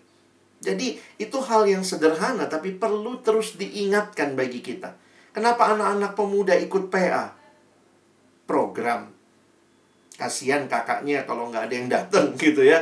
[0.66, 5.05] Jadi itu hal yang sederhana tapi perlu terus diingatkan bagi kita.
[5.36, 7.36] Kenapa anak-anak pemuda ikut PA?
[8.48, 9.12] Program.
[10.16, 12.80] Kasihan kakaknya kalau nggak ada yang datang gitu ya.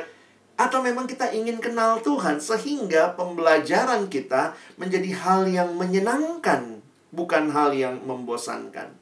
[0.54, 6.78] Atau memang kita ingin kenal Tuhan sehingga pembelajaran kita menjadi hal yang menyenangkan
[7.10, 8.94] bukan hal yang membosankan.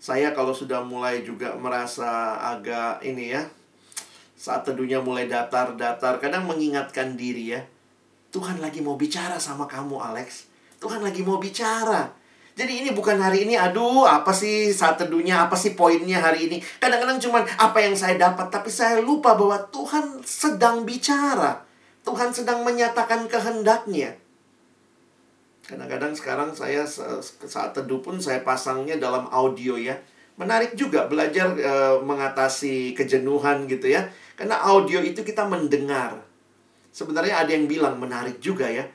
[0.00, 3.44] Saya kalau sudah mulai juga merasa agak ini ya,
[4.40, 7.60] saat teduhnya mulai datar-datar, kadang mengingatkan diri ya,
[8.32, 10.45] Tuhan lagi mau bicara sama kamu Alex.
[10.86, 12.06] Tuhan lagi mau bicara.
[12.54, 16.62] Jadi ini bukan hari ini, aduh apa sih saat teduhnya, apa sih poinnya hari ini.
[16.78, 21.66] Kadang-kadang cuman apa yang saya dapat, tapi saya lupa bahwa Tuhan sedang bicara.
[22.06, 24.14] Tuhan sedang menyatakan kehendaknya.
[25.66, 29.98] Kadang-kadang sekarang saya saat teduh pun saya pasangnya dalam audio ya.
[30.38, 31.74] Menarik juga belajar e,
[32.06, 34.06] mengatasi kejenuhan gitu ya.
[34.38, 36.22] Karena audio itu kita mendengar.
[36.94, 38.86] Sebenarnya ada yang bilang menarik juga ya.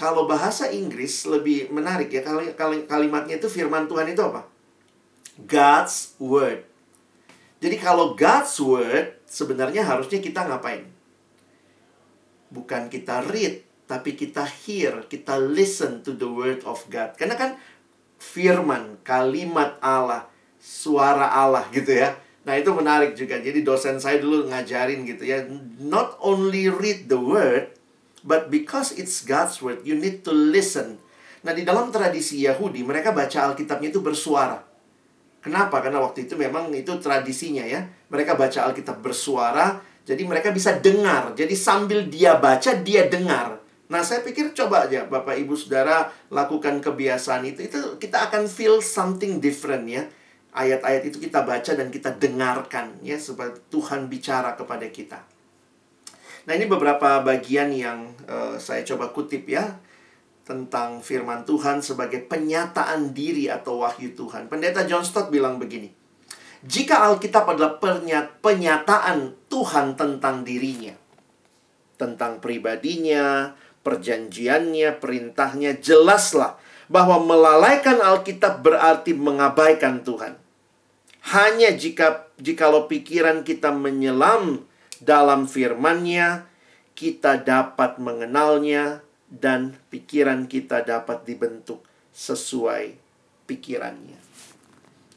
[0.00, 2.24] Kalau bahasa Inggris lebih menarik ya.
[2.24, 4.48] Kal kal kalimatnya itu firman Tuhan itu apa?
[5.44, 6.64] God's word.
[7.60, 10.88] Jadi kalau God's word sebenarnya harusnya kita ngapain?
[12.48, 17.12] Bukan kita read, tapi kita hear, kita listen to the word of God.
[17.20, 17.60] Karena kan
[18.16, 22.16] firman, kalimat Allah, suara Allah gitu ya.
[22.48, 23.36] Nah, itu menarik juga.
[23.36, 25.44] Jadi dosen saya dulu ngajarin gitu ya,
[25.76, 27.76] not only read the word,
[28.24, 31.00] but because it's God's word, you need to listen.
[31.40, 34.60] Nah, di dalam tradisi Yahudi, mereka baca Alkitabnya itu bersuara.
[35.40, 35.80] Kenapa?
[35.80, 37.88] Karena waktu itu memang itu tradisinya ya.
[38.12, 41.32] Mereka baca Alkitab bersuara, jadi mereka bisa dengar.
[41.32, 43.60] Jadi sambil dia baca, dia dengar.
[43.90, 47.66] Nah, saya pikir coba aja Bapak Ibu Saudara lakukan kebiasaan itu.
[47.66, 50.06] Itu kita akan feel something different ya.
[50.54, 55.22] Ayat-ayat itu kita baca dan kita dengarkan ya supaya Tuhan bicara kepada kita.
[56.48, 59.76] Nah, ini beberapa bagian yang uh, saya coba kutip ya
[60.48, 64.48] tentang firman Tuhan sebagai penyataan diri atau wahyu Tuhan.
[64.48, 65.92] Pendeta John Stott bilang begini.
[66.60, 67.80] Jika Alkitab adalah
[68.44, 70.92] penyataan Tuhan tentang dirinya,
[71.96, 76.60] tentang pribadinya, perjanjiannya, perintahnya, jelaslah
[76.92, 80.36] bahwa melalaikan Alkitab berarti mengabaikan Tuhan.
[81.32, 84.66] Hanya jika jikalau pikiran kita menyelam
[85.00, 86.44] dalam firman-Nya,
[86.92, 91.80] kita dapat mengenalnya dan pikiran kita dapat dibentuk
[92.12, 92.98] sesuai
[93.48, 94.20] pikirannya.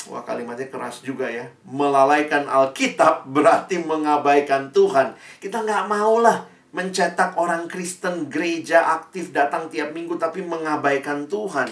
[0.08, 1.48] Wah kalimatnya keras juga ya.
[1.67, 5.15] Melalaikan Alkitab berarti mengabaikan Tuhan.
[5.39, 11.72] Kita nggak maulah mencetak orang Kristen gereja aktif datang tiap minggu tapi mengabaikan Tuhan.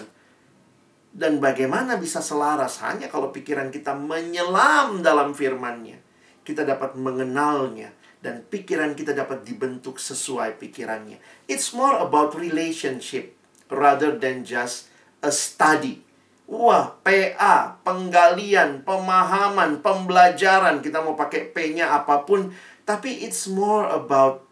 [1.12, 6.00] Dan bagaimana bisa selaras hanya kalau pikiran kita menyelam dalam firman-Nya.
[6.42, 11.18] Kita dapat mengenalnya dan pikiran kita dapat dibentuk sesuai pikirannya.
[11.50, 13.34] It's more about relationship
[13.68, 14.88] rather than just
[15.26, 16.06] a study.
[16.46, 22.52] Wah, PA, penggalian, pemahaman, pembelajaran, kita mau pakai P-nya apa pun,
[22.84, 24.44] tapi it's more about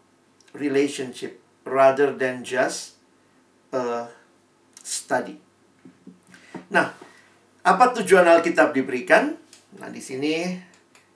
[0.56, 2.96] relationship rather than just
[3.70, 4.08] a
[4.80, 5.36] study.
[6.72, 6.96] Nah,
[7.60, 9.36] apa tujuan Alkitab diberikan?
[9.76, 10.56] Nah, di sini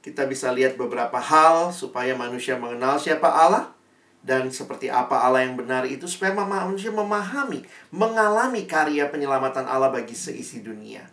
[0.04, 3.72] kita bisa lihat beberapa hal supaya manusia mengenal siapa Allah
[4.20, 10.12] dan seperti apa Allah yang benar itu supaya manusia memahami, mengalami karya penyelamatan Allah bagi
[10.12, 11.08] seisi dunia.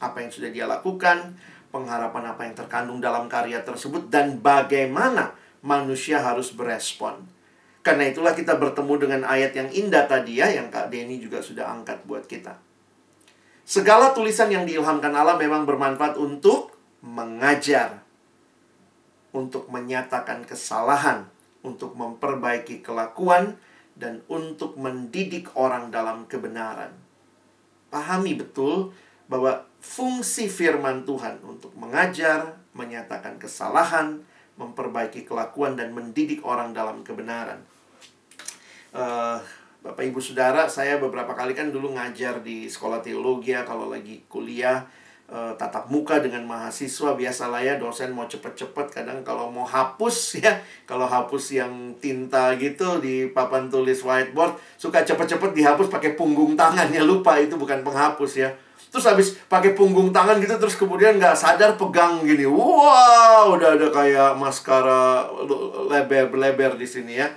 [0.00, 1.36] Apa yang sudah dia lakukan,
[1.68, 7.20] pengharapan apa yang terkandung dalam karya tersebut dan bagaimana manusia harus berespon.
[7.84, 11.68] Karena itulah kita bertemu dengan ayat yang indah tadi ya yang Kak Denny juga sudah
[11.68, 12.56] angkat buat kita.
[13.68, 18.04] Segala tulisan yang diilhamkan Allah memang bermanfaat untuk mengajar,
[19.30, 21.26] untuk menyatakan kesalahan,
[21.62, 23.58] untuk memperbaiki kelakuan,
[23.98, 26.94] dan untuk mendidik orang dalam kebenaran.
[27.92, 28.94] Pahami betul
[29.28, 34.22] bahwa fungsi firman Tuhan untuk mengajar, menyatakan kesalahan,
[34.56, 37.60] memperbaiki kelakuan, dan mendidik orang dalam kebenaran.
[38.90, 39.38] Uh,
[39.80, 44.20] Bapak Ibu Saudara, saya beberapa kali kan dulu ngajar di sekolah teologi ya, kalau lagi
[44.28, 44.84] kuliah
[45.30, 50.58] uh, tatap muka dengan mahasiswa biasalah ya dosen mau cepet-cepet kadang kalau mau hapus ya
[50.84, 57.00] kalau hapus yang tinta gitu di papan tulis whiteboard suka cepet-cepet dihapus pakai punggung tangannya
[57.06, 58.50] lupa itu bukan penghapus ya.
[58.90, 63.86] Terus habis pakai punggung tangan gitu terus kemudian nggak sadar pegang gini wow udah ada
[63.86, 65.30] kayak maskara
[65.86, 67.30] lebar-lebar di sini ya.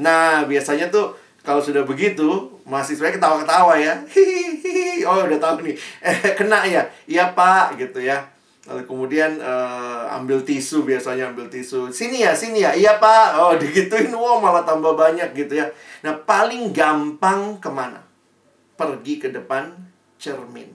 [0.00, 1.12] Nah biasanya tuh
[1.46, 3.94] kalau sudah begitu, mahasiswanya ketawa-ketawa ya.
[4.04, 5.06] Hihihi.
[5.06, 5.78] Oh, udah tahu nih.
[6.02, 6.82] Eh, kena ya?
[7.06, 8.26] Iya, Pak, gitu ya.
[8.66, 11.94] Lalu kemudian uh, ambil tisu biasanya ambil tisu.
[11.94, 12.74] Sini ya, sini ya.
[12.74, 13.38] Iya, Pak.
[13.38, 14.10] Oh, digituin.
[14.10, 15.70] Wow, malah tambah banyak gitu ya.
[16.02, 18.02] Nah, paling gampang ke mana?
[18.74, 19.70] Pergi ke depan
[20.18, 20.74] cermin.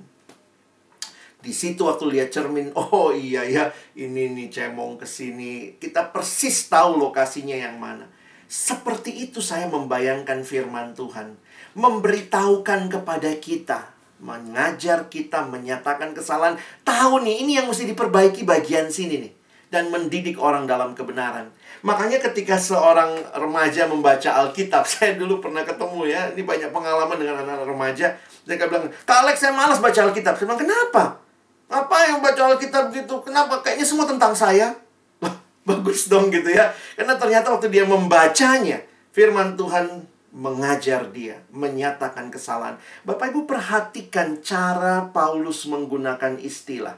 [1.42, 5.74] Di situ waktu lihat cermin, oh iya ya, ini nih cemong ke sini.
[5.82, 8.06] Kita persis tahu lokasinya yang mana
[8.52, 11.40] seperti itu saya membayangkan firman Tuhan.
[11.78, 13.80] Memberitahukan kepada kita.
[14.22, 16.60] Mengajar kita, menyatakan kesalahan.
[16.86, 19.34] Tahu nih, ini yang mesti diperbaiki bagian sini nih.
[19.72, 21.48] Dan mendidik orang dalam kebenaran.
[21.82, 27.42] Makanya ketika seorang remaja membaca Alkitab, saya dulu pernah ketemu ya, ini banyak pengalaman dengan
[27.42, 28.08] anak-anak remaja.
[28.46, 30.38] Mereka bilang, Kak Alex saya malas baca Alkitab.
[30.38, 31.04] Saya bilang, kenapa?
[31.72, 33.24] Apa yang baca Alkitab gitu?
[33.24, 33.64] Kenapa?
[33.64, 34.76] Kayaknya semua tentang saya.
[35.70, 36.70] Bagus dong gitu ya.
[37.00, 38.84] Karena ternyata waktu dia membacanya,
[39.16, 42.80] firman Tuhan mengajar dia, menyatakan kesalahan.
[43.04, 46.96] Bapak Ibu perhatikan cara Paulus menggunakan istilah.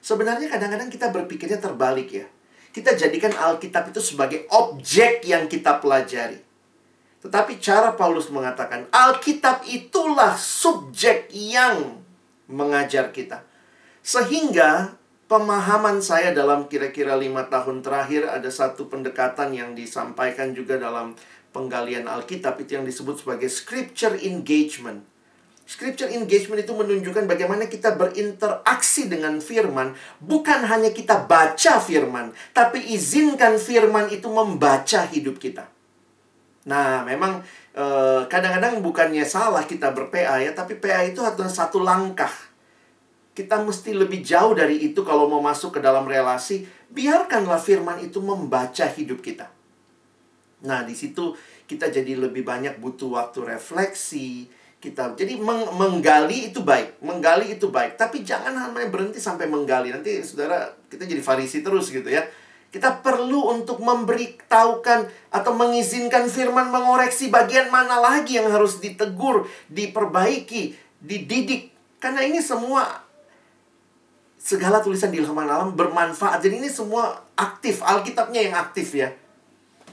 [0.00, 2.26] Sebenarnya kadang-kadang kita berpikirnya terbalik ya.
[2.72, 6.40] Kita jadikan Alkitab itu sebagai objek yang kita pelajari.
[7.24, 11.98] Tetapi cara Paulus mengatakan Alkitab itulah subjek yang
[12.46, 13.42] mengajar kita.
[14.04, 14.94] Sehingga
[15.26, 21.18] pemahaman saya dalam kira-kira lima tahun terakhir ada satu pendekatan yang disampaikan juga dalam
[21.56, 25.00] penggalian Alkitab itu yang disebut sebagai scripture engagement.
[25.64, 32.84] Scripture engagement itu menunjukkan bagaimana kita berinteraksi dengan firman, bukan hanya kita baca firman, tapi
[32.92, 35.66] izinkan firman itu membaca hidup kita.
[36.70, 37.42] Nah, memang
[37.74, 42.30] eh, kadang-kadang bukannya salah kita ber-PA ya, tapi PA itu adalah satu langkah
[43.36, 46.64] kita mesti lebih jauh dari itu kalau mau masuk ke dalam relasi.
[46.88, 49.55] Biarkanlah firman itu membaca hidup kita.
[50.64, 51.36] Nah, di situ
[51.68, 54.48] kita jadi lebih banyak butuh waktu refleksi.
[54.80, 59.90] Kita jadi meng menggali itu baik, menggali itu baik, tapi jangan hanya berhenti sampai menggali.
[59.90, 62.22] Nanti saudara kita jadi farisi terus gitu ya.
[62.70, 70.76] Kita perlu untuk memberitahukan atau mengizinkan firman mengoreksi bagian mana lagi yang harus ditegur, diperbaiki,
[71.00, 71.72] dididik.
[71.96, 73.06] Karena ini semua
[74.36, 76.38] segala tulisan di halaman alam bermanfaat.
[76.44, 79.10] Jadi ini semua aktif, Alkitabnya yang aktif ya.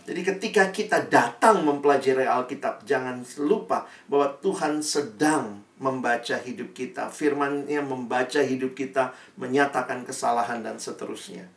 [0.04, 7.08] Jadi ketika kita datang mempelajari Alkitab, jangan lupa bahwa Tuhan sedang membaca hidup kita.
[7.08, 11.48] Firman-Nya membaca hidup kita, menyatakan kesalahan dan seterusnya.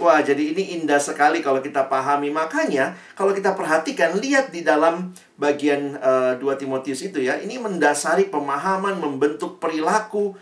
[0.00, 2.32] Wah, jadi ini indah sekali kalau kita pahami.
[2.32, 7.60] Makanya, kalau kita perhatikan, lihat di dalam bagian uh, eh, 2 Timotius itu ya, ini
[7.60, 10.32] mendasari pemahaman, membentuk perilaku,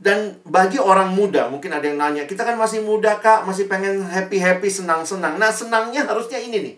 [0.00, 4.00] dan bagi orang muda, mungkin ada yang nanya, kita kan masih muda kak, masih pengen
[4.00, 5.36] happy-happy, senang-senang.
[5.36, 6.76] Nah, senangnya harusnya ini nih.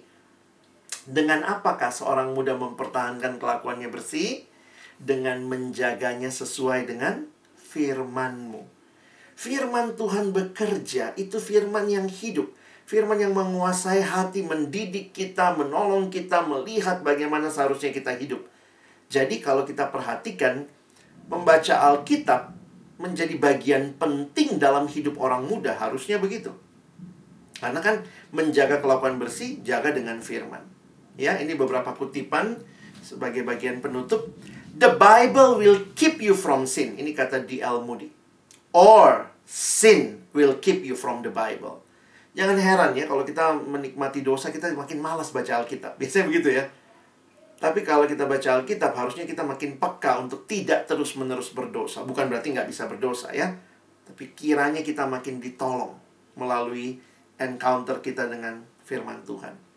[1.03, 4.47] Dengan apakah seorang muda mempertahankan kelakuannya bersih?
[5.03, 7.27] Dengan menjaganya sesuai dengan
[7.59, 8.63] firmanmu.
[9.35, 12.55] Firman Tuhan bekerja, itu firman yang hidup.
[12.87, 18.47] Firman yang menguasai hati, mendidik kita, menolong kita, melihat bagaimana seharusnya kita hidup.
[19.11, 20.71] Jadi kalau kita perhatikan,
[21.27, 22.55] membaca Alkitab
[23.03, 26.55] menjadi bagian penting dalam hidup orang muda, harusnya begitu.
[27.59, 30.72] Karena kan menjaga kelakuan bersih, jaga dengan firman.
[31.21, 32.57] Ya, ini beberapa kutipan
[33.05, 34.33] sebagai bagian penutup.
[34.73, 36.97] The Bible will keep you from sin.
[36.97, 37.85] Ini kata D.L.
[37.85, 38.09] Moody.
[38.73, 41.85] Or sin will keep you from the Bible.
[42.33, 45.97] Jangan heran ya kalau kita menikmati dosa kita makin malas baca Alkitab.
[46.01, 46.65] Biasanya begitu ya.
[47.61, 52.03] Tapi kalau kita baca Alkitab harusnya kita makin peka untuk tidak terus-menerus berdosa.
[52.03, 53.53] Bukan berarti nggak bisa berdosa ya.
[54.03, 55.95] Tapi kiranya kita makin ditolong
[56.35, 56.99] melalui
[57.39, 59.72] encounter kita dengan firman Tuhan.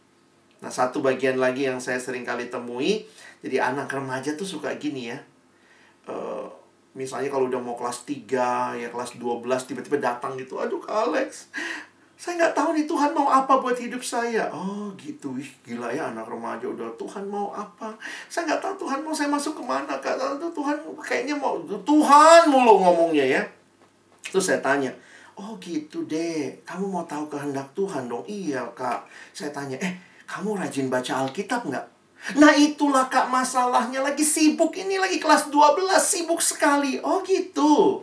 [0.63, 3.03] Nah, satu bagian lagi yang saya sering kali temui,
[3.43, 5.19] jadi anak remaja tuh suka gini ya.
[6.05, 6.47] Uh,
[6.95, 10.57] misalnya kalau udah mau kelas 3, ya kelas 12, tiba-tiba datang gitu.
[10.57, 11.51] Aduh, Alex,
[12.15, 14.47] saya nggak tahu nih Tuhan mau apa buat hidup saya.
[14.49, 17.91] Oh gitu, Ih, gila ya anak remaja udah Tuhan mau apa.
[18.31, 19.99] Saya nggak tahu Tuhan mau saya masuk ke mana.
[19.99, 23.41] Kak, Tuhan kayaknya mau, Tuhan mulu ngomongnya ya.
[24.25, 24.89] Terus saya tanya,
[25.35, 28.23] oh gitu deh, kamu mau tahu kehendak Tuhan dong?
[28.25, 29.05] Iya kak.
[29.35, 29.93] Saya tanya, eh
[30.25, 31.85] kamu rajin baca Alkitab nggak?
[32.41, 36.97] Nah itulah kak masalahnya lagi sibuk ini lagi kelas 12 sibuk sekali.
[37.05, 38.01] Oh gitu.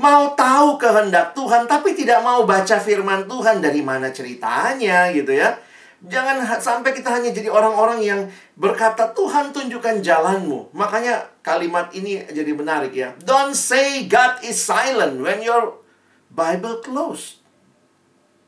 [0.00, 5.54] Mau tahu kehendak Tuhan tapi tidak mau baca firman Tuhan dari mana ceritanya gitu ya.
[6.02, 8.20] Jangan sampai kita hanya jadi orang-orang yang
[8.58, 10.74] berkata Tuhan tunjukkan jalanmu.
[10.74, 13.14] Makanya kalimat ini jadi menarik ya.
[13.22, 15.78] Don't say God is silent when your
[16.34, 17.41] Bible closed.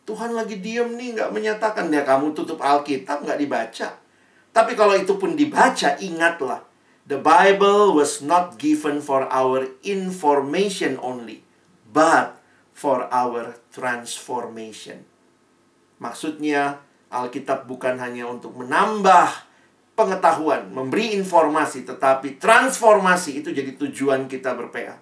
[0.05, 1.89] Tuhan lagi diem nih, nggak menyatakan.
[1.89, 3.89] Ya kamu tutup Alkitab, nggak dibaca.
[4.55, 6.63] Tapi kalau itu pun dibaca, ingatlah.
[7.05, 11.45] The Bible was not given for our information only,
[11.93, 12.41] but
[12.73, 15.05] for our transformation.
[16.01, 16.81] Maksudnya,
[17.13, 19.31] Alkitab bukan hanya untuk menambah
[19.95, 24.99] pengetahuan, memberi informasi, tetapi transformasi itu jadi tujuan kita berPA.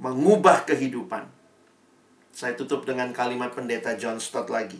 [0.00, 1.39] Mengubah kehidupan.
[2.30, 4.78] Saya tutup dengan kalimat pendeta John Stott lagi.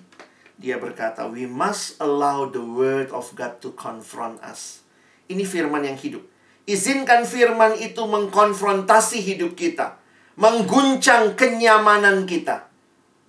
[0.60, 4.84] Dia berkata, "We must allow the word of God to confront us."
[5.26, 6.26] Ini firman yang hidup.
[6.68, 9.98] Izinkan firman itu mengkonfrontasi hidup kita,
[10.38, 12.70] mengguncang kenyamanan kita,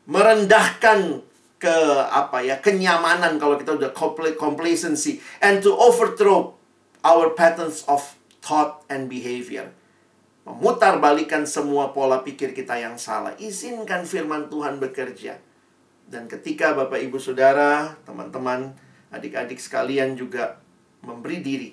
[0.06, 1.26] merendahkan
[1.62, 1.78] ke
[2.10, 3.94] apa ya kenyamanan kalau kita udah
[4.34, 6.58] complacency and to overthrow
[7.06, 9.70] our patterns of thought and behavior
[10.48, 13.38] memutarbalikan semua pola pikir kita yang salah.
[13.38, 15.38] Izinkan firman Tuhan bekerja.
[16.12, 18.76] Dan ketika Bapak Ibu Saudara, teman-teman,
[19.14, 20.60] adik-adik sekalian juga
[21.06, 21.72] memberi diri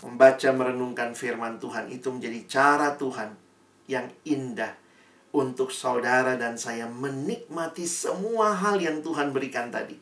[0.00, 3.36] membaca merenungkan firman Tuhan itu menjadi cara Tuhan
[3.84, 4.72] yang indah
[5.30, 9.94] untuk saudara dan saya menikmati semua hal yang Tuhan berikan tadi.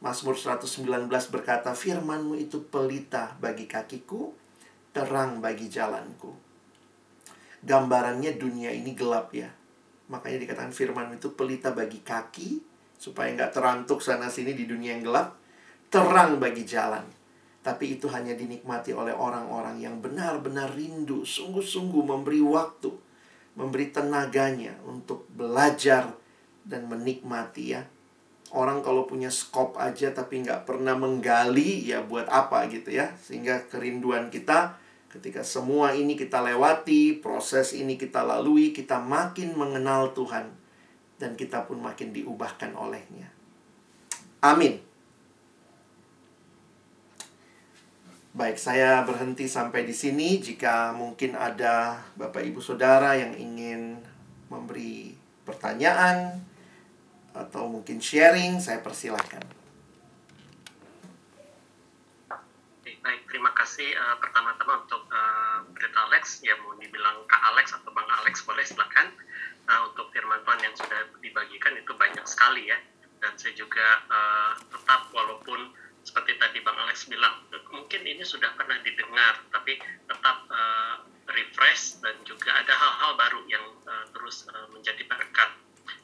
[0.00, 4.32] Mazmur 119 berkata, "Firmanmu itu pelita bagi kakiku,
[4.96, 6.49] terang bagi jalanku."
[7.64, 9.48] Gambarannya dunia ini gelap ya.
[10.10, 12.60] Makanya dikatakan firman itu pelita bagi kaki,
[12.98, 15.38] supaya nggak terantuk sana-sini di dunia yang gelap.
[15.92, 17.06] Terang bagi jalan.
[17.60, 22.88] Tapi itu hanya dinikmati oleh orang-orang yang benar-benar rindu, sungguh-sungguh memberi waktu,
[23.52, 26.16] memberi tenaganya untuk belajar
[26.64, 27.84] dan menikmati ya.
[28.50, 33.12] Orang kalau punya skop aja tapi nggak pernah menggali, ya buat apa gitu ya.
[33.20, 34.79] Sehingga kerinduan kita
[35.10, 40.54] Ketika semua ini kita lewati, proses ini kita lalui, kita makin mengenal Tuhan
[41.18, 43.26] dan kita pun makin diubahkan olehnya.
[44.40, 44.78] Amin.
[48.30, 50.38] Baik, saya berhenti sampai di sini.
[50.38, 53.98] Jika mungkin ada Bapak Ibu Saudara yang ingin
[54.46, 56.38] memberi pertanyaan
[57.34, 59.42] atau mungkin sharing, saya persilahkan.
[63.00, 67.88] Baik, terima kasih uh, pertama-tama untuk uh, Brita Alex, ya mau dibilang Kak Alex atau
[67.88, 69.16] Bang Alex boleh silakan.
[69.64, 72.76] Uh, untuk firman Tuhan yang sudah dibagikan itu banyak sekali ya.
[73.16, 75.72] Dan saya juga uh, tetap walaupun
[76.04, 77.40] seperti tadi Bang Alex bilang,
[77.72, 81.00] mungkin ini sudah pernah didengar, tapi tetap uh,
[81.32, 85.48] refresh dan juga ada hal-hal baru yang uh, terus uh, menjadi berkat.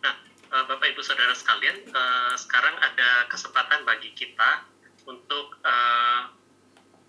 [0.00, 0.16] Nah,
[0.56, 4.64] uh, Bapak Ibu Saudara sekalian, uh, sekarang ada kesempatan bagi kita
[5.04, 6.32] untuk uh,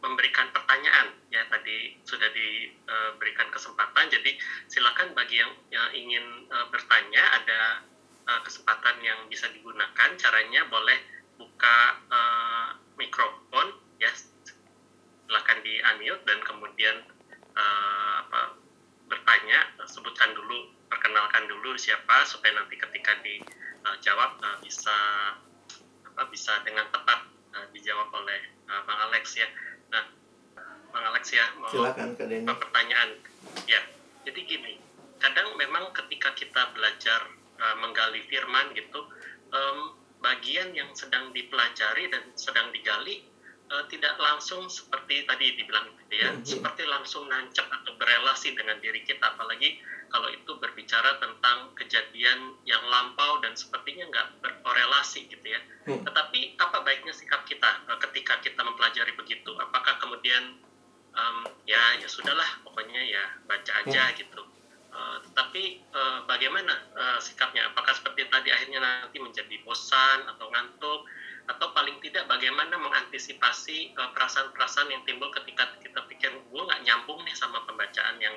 [0.01, 4.31] memberikan pertanyaan ya tadi sudah diberikan kesempatan jadi
[4.69, 7.61] silakan bagi yang, yang ingin uh, bertanya ada
[8.29, 10.97] uh, kesempatan yang bisa digunakan caranya boleh
[11.41, 11.77] buka
[12.13, 16.95] uh, mikrofon ya silakan di unmute dan kemudian
[17.57, 18.55] uh, apa,
[19.09, 24.97] bertanya sebutkan dulu perkenalkan dulu siapa supaya nanti ketika dijawab uh, bisa
[26.13, 29.49] apa, bisa dengan tepat uh, dijawab oleh uh, Bang Alex ya
[29.91, 30.03] Nah,
[30.91, 32.47] Bang Alex ya, mau Silakan, Kak Denny.
[32.47, 33.09] pertanyaan.
[33.67, 33.81] Ya,
[34.27, 34.73] jadi gini,
[35.19, 37.29] kadang memang ketika kita belajar
[37.61, 39.05] uh, menggali firman gitu,
[39.53, 43.21] um, bagian yang sedang dipelajari dan sedang digali
[43.69, 46.41] uh, tidak langsung seperti tadi dibilang gitu ya, hmm.
[46.41, 49.77] seperti langsung nancep atau berelasi dengan diri kita, apalagi
[50.09, 55.61] kalau itu berbicara tentang kejadian yang lampau dan sepertinya nggak berkorelasi gitu ya.
[55.85, 56.01] Hmm.
[56.01, 59.53] Tetapi apa baiknya sikap kita uh, ketika kita mempelajari begitu?
[59.53, 60.57] Apakah kemudian
[61.13, 64.17] um, ya ya sudahlah pokoknya ya baca aja hmm.
[64.17, 64.41] gitu.
[64.97, 67.69] Uh, tetapi uh, bagaimana uh, sikapnya?
[67.69, 71.05] Apakah seperti tadi akhirnya nanti menjadi bosan atau ngantuk?
[71.47, 77.31] Atau paling tidak bagaimana mengantisipasi perasaan-perasaan yang timbul ketika kita pikir gue nggak nyambung nih
[77.37, 78.35] sama pembacaan yang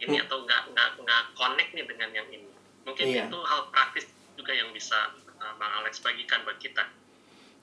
[0.00, 0.24] ini hmm.
[0.26, 2.50] atau nggak nggak nggak connect nih dengan yang ini
[2.88, 3.28] mungkin iya.
[3.28, 4.96] itu hal praktis juga yang bisa
[5.38, 6.88] uh, bang Alex bagikan buat kita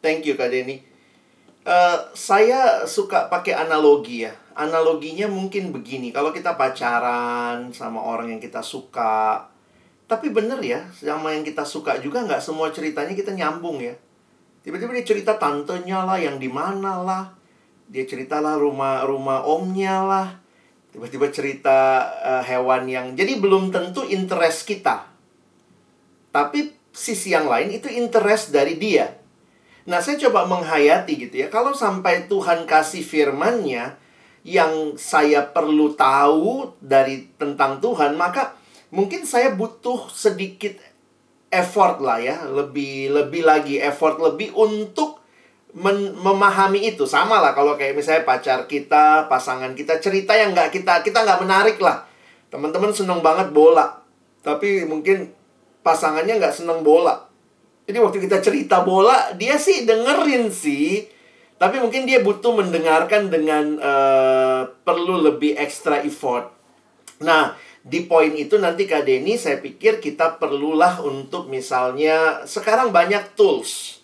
[0.05, 0.85] thank you kak Denny
[1.67, 4.33] uh, saya suka pakai analogi ya.
[4.57, 6.09] Analoginya mungkin begini.
[6.15, 9.51] Kalau kita pacaran sama orang yang kita suka
[10.07, 13.93] tapi bener ya sama yang kita suka juga nggak semua ceritanya kita nyambung ya.
[14.63, 17.35] Tiba-tiba dia cerita tantenya lah yang di mana lah.
[17.91, 20.27] Dia ceritalah rumah rumah omnya lah.
[20.95, 25.11] Tiba-tiba cerita uh, hewan yang jadi belum tentu interest kita.
[26.31, 29.11] Tapi sisi yang lain itu interest dari dia.
[29.87, 31.47] Nah, saya coba menghayati gitu ya.
[31.47, 33.95] Kalau sampai Tuhan kasih firman-Nya
[34.43, 38.55] yang saya perlu tahu dari tentang Tuhan, maka
[38.91, 40.75] mungkin saya butuh sedikit
[41.47, 45.23] effort lah ya, lebih lebih lagi effort lebih untuk
[46.19, 47.07] memahami itu.
[47.07, 51.47] Sama lah kalau kayak misalnya pacar kita pasangan kita cerita yang nggak kita kita nggak
[51.47, 52.03] menarik lah.
[52.51, 54.03] Teman-teman seneng banget bola
[54.47, 55.27] tapi mungkin
[55.83, 57.26] pasangannya nggak seneng bola
[57.87, 61.07] jadi waktu kita cerita bola dia sih dengerin sih
[61.57, 66.53] tapi mungkin dia butuh mendengarkan dengan uh, perlu lebih extra effort
[67.23, 67.57] nah
[67.87, 73.97] di poin itu nanti Kak Denny saya pikir kita perlulah untuk misalnya sekarang banyak tools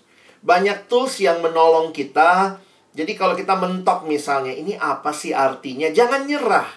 [0.43, 2.59] banyak tools yang menolong kita.
[2.93, 5.89] Jadi kalau kita mentok misalnya, ini apa sih artinya?
[5.89, 6.67] Jangan nyerah.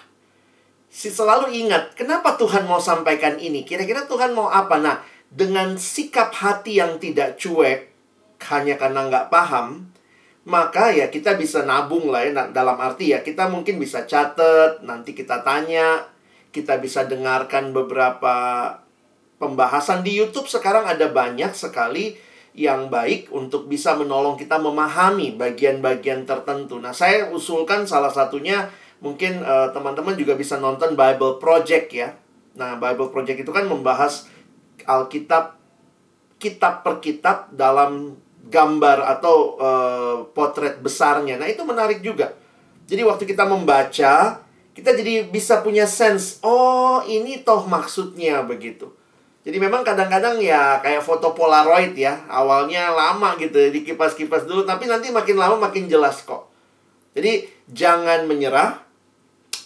[0.87, 3.67] Si selalu ingat, kenapa Tuhan mau sampaikan ini?
[3.67, 4.81] Kira-kira Tuhan mau apa?
[4.81, 4.97] Nah,
[5.27, 7.91] dengan sikap hati yang tidak cuek,
[8.47, 9.91] hanya karena nggak paham,
[10.47, 12.31] maka ya kita bisa nabung lah ya.
[12.51, 16.07] Dalam arti ya, kita mungkin bisa catat, nanti kita tanya,
[16.55, 18.35] kita bisa dengarkan beberapa
[19.37, 22.17] pembahasan di YouTube sekarang ada banyak sekali
[22.57, 26.81] yang baik untuk bisa menolong kita memahami bagian-bagian tertentu.
[26.81, 28.65] Nah, saya usulkan salah satunya
[28.97, 32.17] mungkin uh, teman-teman juga bisa nonton Bible Project ya.
[32.57, 34.25] Nah, Bible Project itu kan membahas
[34.87, 35.59] Alkitab
[36.39, 38.15] kitab per kitab dalam
[38.47, 41.35] gambar atau uh, potret besarnya.
[41.35, 42.31] Nah, itu menarik juga.
[42.87, 44.39] Jadi waktu kita membaca,
[44.71, 48.87] kita jadi bisa punya sense, oh ini toh maksudnya begitu.
[49.43, 52.23] Jadi memang kadang-kadang ya kayak foto polaroid ya.
[52.27, 56.47] Awalnya lama gitu di kipas-kipas dulu, tapi nanti makin lama makin jelas kok.
[57.15, 58.87] Jadi jangan menyerah.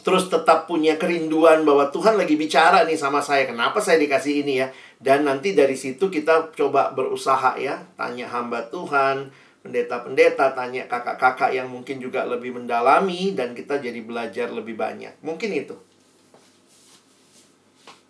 [0.01, 3.45] Terus tetap punya kerinduan bahwa Tuhan lagi bicara nih sama saya.
[3.45, 4.73] Kenapa saya dikasih ini ya?
[5.01, 7.89] Dan nanti dari situ kita coba berusaha ya.
[7.97, 9.33] Tanya hamba Tuhan,
[9.65, 13.33] pendeta-pendeta, tanya kakak-kakak yang mungkin juga lebih mendalami.
[13.33, 15.17] Dan kita jadi belajar lebih banyak.
[15.25, 15.73] Mungkin itu.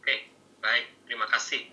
[0.03, 0.15] Oke,
[0.59, 1.07] baik.
[1.07, 1.71] Terima kasih.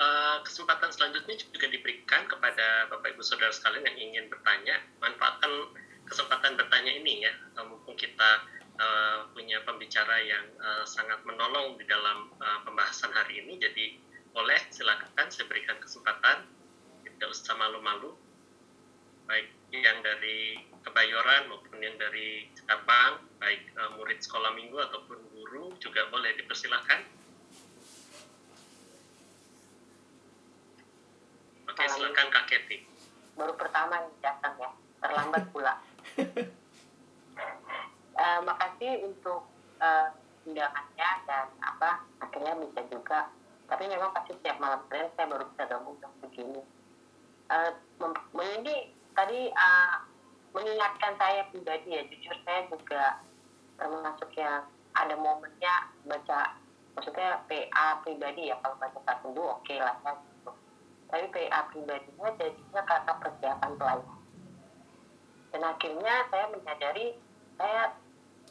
[0.00, 4.80] Uh, kesempatan selanjutnya juga diberikan kepada Bapak Ibu Saudara sekalian yang ingin bertanya.
[5.04, 5.76] Manfaatkan
[6.08, 7.32] kesempatan bertanya ini ya.
[7.60, 8.48] Uh, mumpung kita
[8.80, 10.48] uh, punya pembicara yang
[10.88, 12.32] sangat menolong di dalam
[12.64, 13.60] pembahasan hari ini.
[13.60, 13.86] Jadi
[14.32, 16.48] boleh silakan saya berikan kesempatan
[17.82, 18.10] lalu,
[19.28, 25.70] baik yang dari Kebayoran maupun yang dari cabang, baik uh, murid sekolah minggu ataupun guru
[25.78, 27.06] juga boleh dipersilakan.
[31.70, 32.82] Oke, silakan Kak Keti.
[33.38, 35.78] Baru pertama nih datang ya, terlambat pula.
[38.18, 39.46] uh, makasih untuk
[39.78, 40.08] uh,
[40.42, 43.30] undangannya dan apa akhirnya bisa juga
[43.72, 46.60] tapi memang pasti setiap malam kalian saya baru bisa gabung jam begini
[47.48, 47.72] uh,
[48.60, 49.96] ini tadi uh,
[50.52, 53.04] mengingatkan saya pribadi ya jujur saya juga
[53.80, 56.60] termasuk yang ada momennya baca
[56.92, 60.52] maksudnya PA pribadi ya kalau baca satu dua oke okay lah ya gitu.
[61.08, 64.20] tapi PA pribadinya jadinya kata persiapan pelayan
[65.52, 67.06] dan akhirnya saya menyadari
[67.60, 67.92] saya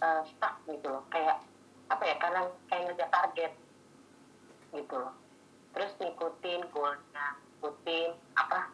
[0.05, 1.03] uh, stuck gitu loh.
[1.09, 1.41] Kayak
[1.89, 3.51] apa ya karena kayak ngejar target
[4.73, 4.95] gitu.
[4.97, 5.13] Loh
[5.71, 7.27] terus ngikutin goalnya
[7.59, 8.71] ngikutin apa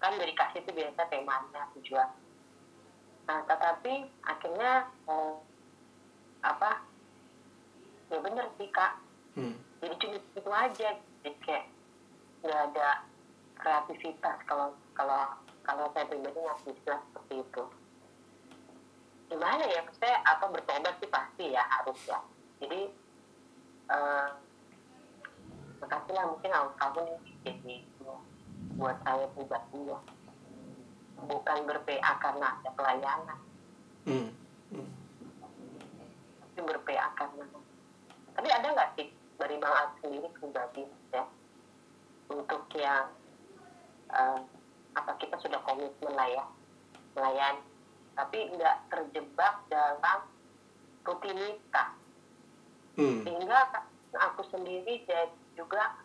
[0.00, 2.08] kan dari kasih itu biasa temanya tujuan.
[3.28, 5.36] Nah tetapi akhirnya eh,
[6.42, 6.82] apa
[8.10, 8.98] ya bener sih kak.
[9.38, 9.54] Hmm.
[9.78, 10.88] jadi cuma itu aja
[11.22, 11.64] jadi kayak
[12.42, 13.06] nggak ada
[13.54, 17.64] kreativitas kalau kalau kalau saya pribadi nggak bisa seperti itu.
[19.30, 22.18] Gimana ya maksudnya apa bertobat sih pasti ya harus ya.
[22.58, 22.90] Jadi
[23.86, 24.34] uh,
[25.80, 27.76] makasih lah mungkin awal tahun ini jadi
[28.76, 29.98] buat saya pribadi ya
[31.24, 33.38] bukan ber-PA karena ada pelayanan
[34.08, 34.28] hmm.
[34.72, 34.90] Hmm.
[36.40, 37.44] tapi ber-PA karena
[38.36, 39.08] tapi ada nggak sih
[39.40, 41.24] dari bang Al sendiri pribadi ya
[42.28, 43.08] untuk yang
[44.12, 44.38] uh,
[44.96, 46.44] apa kita sudah komitmen lah ya
[47.16, 47.64] melayani
[48.16, 50.20] tapi nggak terjebak dalam
[51.08, 51.90] rutinitas
[53.00, 53.24] hmm.
[53.24, 53.58] sehingga
[54.12, 56.00] aku sendiri jadi juga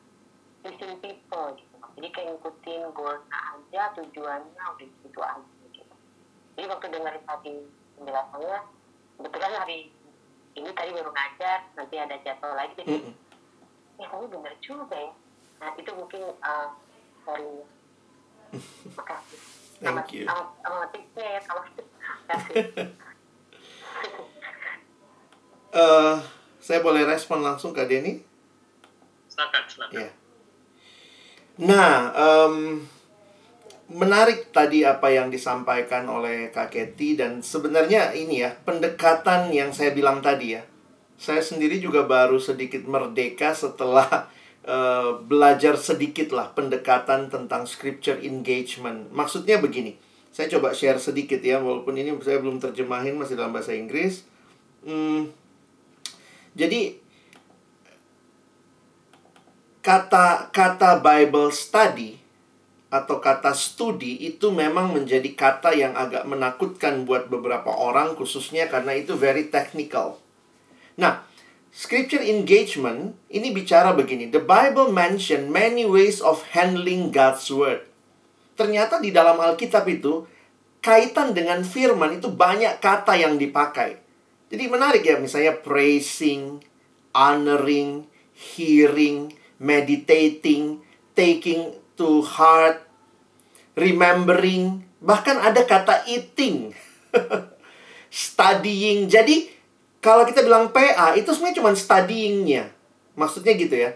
[0.68, 1.76] listen people gitu.
[1.96, 5.96] Jadi kayak ngikutin goalnya aja tujuannya udah gitu aja gitu.
[6.60, 7.56] Jadi waktu dengerin tadi
[7.96, 8.60] penjelasannya
[9.16, 9.80] kebetulan hari
[10.56, 12.76] ini tadi baru ngajar nanti ada jadwal lagi.
[12.76, 13.16] Jadi mm -hmm.
[14.04, 15.12] ya tapi bener juga ya.
[15.64, 16.76] Nah itu mungkin uh,
[17.24, 17.64] sorry.
[19.00, 19.40] Makasih.
[19.76, 20.24] Thank you.
[20.24, 21.64] Sama, sama tipsnya ya kalau
[25.76, 26.16] uh,
[26.64, 28.24] saya boleh respon langsung ke Denny?
[29.36, 30.00] Silakan, silakan.
[30.00, 30.14] Yeah.
[31.68, 32.56] Nah, um,
[33.92, 39.92] menarik tadi apa yang disampaikan oleh Kak Keti dan sebenarnya ini ya, pendekatan yang saya
[39.92, 40.64] bilang tadi ya.
[41.20, 44.32] Saya sendiri juga baru sedikit merdeka setelah
[44.64, 49.12] uh, belajar sedikit lah pendekatan tentang scripture engagement.
[49.12, 50.00] Maksudnya begini,
[50.32, 54.24] saya coba share sedikit ya, walaupun ini saya belum terjemahin masih dalam bahasa Inggris.
[54.84, 55.32] Hmm,
[56.56, 57.05] jadi
[59.86, 62.18] kata kata Bible study
[62.90, 68.98] atau kata studi itu memang menjadi kata yang agak menakutkan buat beberapa orang khususnya karena
[68.98, 70.18] itu very technical.
[70.98, 71.22] Nah,
[71.70, 77.86] scripture engagement ini bicara begini, the Bible mention many ways of handling God's word.
[78.58, 80.26] Ternyata di dalam Alkitab itu
[80.82, 84.02] kaitan dengan firman itu banyak kata yang dipakai.
[84.50, 86.64] Jadi menarik ya misalnya praising,
[87.12, 90.84] honoring, hearing, meditating,
[91.16, 92.84] taking to heart,
[93.76, 96.76] remembering, bahkan ada kata eating,
[98.12, 99.08] studying.
[99.08, 99.52] Jadi
[100.04, 102.70] kalau kita bilang PA itu sebenarnya cuma studyingnya.
[103.16, 103.92] Maksudnya gitu ya.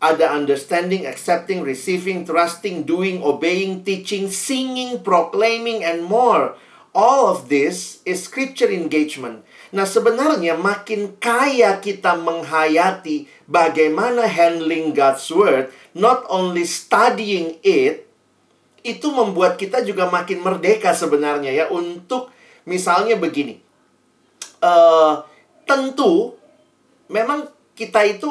[0.00, 6.56] Ada understanding, accepting, receiving, trusting, doing, obeying, teaching, singing, proclaiming, and more.
[6.96, 9.44] All of this is scripture engagement.
[9.70, 18.10] Nah, sebenarnya makin kaya kita menghayati bagaimana handling God's word, not only studying it,
[18.82, 22.34] itu membuat kita juga makin merdeka sebenarnya ya untuk
[22.66, 23.62] misalnya begini.
[24.60, 25.22] Uh,
[25.64, 26.34] tentu
[27.08, 27.48] memang
[27.78, 28.28] kita itu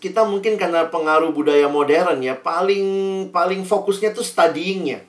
[0.00, 2.86] kita mungkin karena pengaruh budaya modern ya paling
[3.28, 5.02] paling fokusnya tuh studyingnya.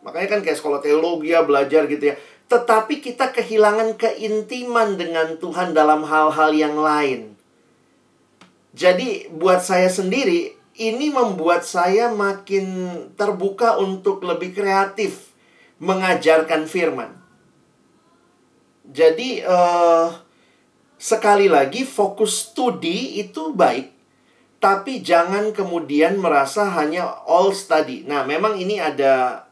[0.00, 2.16] Makanya kan kayak sekolah teologi ya belajar gitu ya
[2.48, 7.36] tetapi kita kehilangan keintiman dengan Tuhan dalam hal-hal yang lain.
[8.72, 12.88] Jadi, buat saya sendiri, ini membuat saya makin
[13.20, 15.36] terbuka untuk lebih kreatif
[15.76, 17.20] mengajarkan firman.
[18.88, 20.16] Jadi, uh,
[20.96, 23.92] sekali lagi, fokus studi itu baik,
[24.56, 28.08] tapi jangan kemudian merasa hanya all study.
[28.08, 29.47] Nah, memang ini ada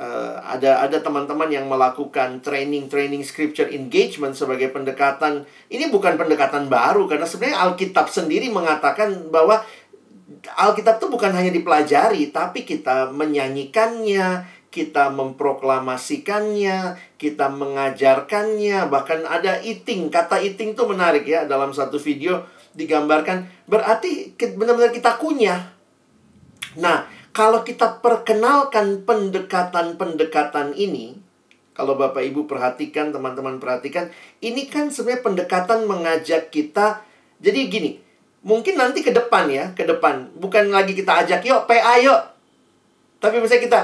[0.00, 6.72] uh, ada ada teman-teman yang melakukan training training scripture engagement sebagai pendekatan ini bukan pendekatan
[6.72, 9.60] baru karena sebenarnya Alkitab sendiri mengatakan bahwa
[10.40, 20.08] Alkitab tuh bukan hanya dipelajari, tapi kita menyanyikannya, kita memproklamasikannya, kita mengajarkannya, bahkan ada eating.
[20.08, 25.74] Kata eating tuh menarik ya dalam satu video digambarkan berarti benar-benar kita kunyah.
[26.78, 31.18] Nah, kalau kita perkenalkan pendekatan-pendekatan ini,
[31.72, 34.10] kalau Bapak Ibu perhatikan, teman-teman perhatikan,
[34.42, 37.00] ini kan sebenarnya pendekatan mengajak kita.
[37.40, 37.90] Jadi gini,
[38.42, 40.34] mungkin nanti ke depan ya, ke depan.
[40.36, 42.20] Bukan lagi kita ajak, yuk PA yuk.
[43.22, 43.80] Tapi misalnya kita,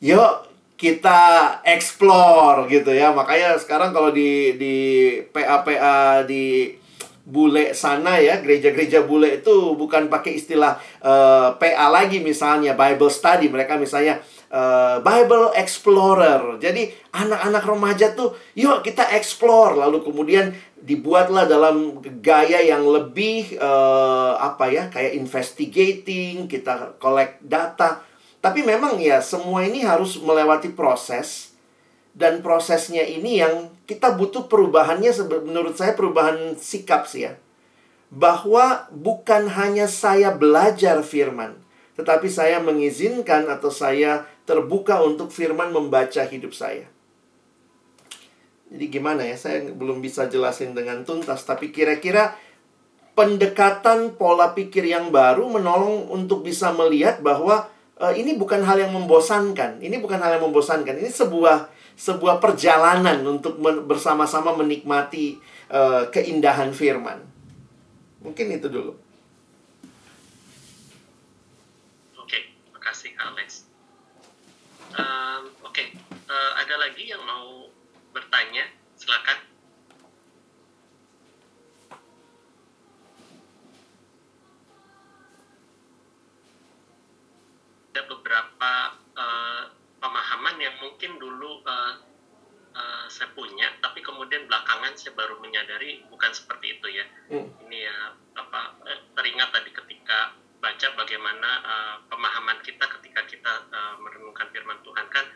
[0.00, 0.32] yuk
[0.78, 1.20] kita
[1.66, 3.10] explore gitu ya.
[3.10, 4.76] Makanya sekarang kalau di di
[5.34, 6.72] PA-PA di
[7.24, 13.08] bule sana ya, gereja-gereja bule itu bukan pakai istilah uh, eh, PA lagi misalnya Bible
[13.08, 14.20] study, mereka misalnya
[14.52, 16.60] uh, Bible Explorer.
[16.60, 19.80] Jadi anak-anak remaja tuh, yuk kita explore.
[19.80, 28.04] Lalu kemudian dibuatlah dalam gaya yang lebih uh, apa ya, kayak investigating, kita collect data.
[28.44, 31.56] Tapi memang ya semua ini harus melewati proses
[32.12, 35.12] dan prosesnya ini yang kita butuh perubahannya
[35.44, 37.36] menurut saya perubahan sikap sih ya.
[38.14, 41.58] Bahwa bukan hanya saya belajar firman,
[41.98, 46.86] tetapi saya mengizinkan atau saya terbuka untuk firman membaca hidup saya.
[48.70, 49.34] Jadi gimana ya?
[49.34, 52.38] Saya belum bisa jelasin dengan tuntas, tapi kira-kira
[53.14, 58.90] pendekatan pola pikir yang baru menolong untuk bisa melihat bahwa uh, ini bukan hal yang
[58.90, 59.78] membosankan.
[59.78, 60.98] Ini bukan hal yang membosankan.
[60.98, 65.38] Ini sebuah sebuah perjalanan untuk men bersama-sama menikmati
[65.70, 67.22] uh, keindahan firman.
[68.24, 68.92] Mungkin itu dulu.
[72.18, 73.68] Oke, terima kasih Alex.
[74.94, 75.86] Um, Oke, okay.
[76.26, 77.68] uh, eh, ada lagi yang mau
[78.14, 78.64] bertanya?
[78.94, 79.38] Silakan.
[87.94, 88.72] Ada beberapa
[89.14, 89.63] uh,
[90.64, 91.94] yang mungkin dulu uh,
[92.72, 97.04] uh, saya punya, tapi kemudian belakangan saya baru menyadari bukan seperti itu ya.
[97.28, 97.48] Hmm.
[97.68, 97.98] Ini ya
[98.34, 104.80] apa eh, teringat tadi ketika baca bagaimana uh, pemahaman kita ketika kita uh, merenungkan firman
[104.80, 105.26] Tuhan kan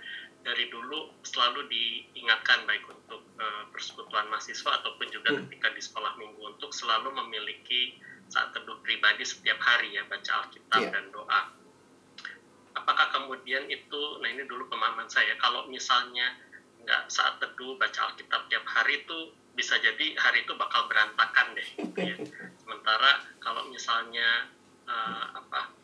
[0.40, 5.52] dari dulu selalu diingatkan baik untuk uh, persekutuan mahasiswa ataupun juga hmm.
[5.52, 8.00] ketika di sekolah minggu untuk selalu memiliki
[8.32, 10.92] saat teduh pribadi setiap hari ya baca Alkitab yeah.
[10.96, 11.57] dan doa
[12.82, 16.34] apakah kemudian itu nah ini dulu pemahaman saya kalau misalnya
[16.86, 21.68] nggak saat teduh baca Alkitab tiap hari itu bisa jadi hari itu bakal berantakan deh
[21.82, 22.16] gitu ya
[22.62, 24.46] sementara kalau misalnya
[24.86, 25.74] uh, apa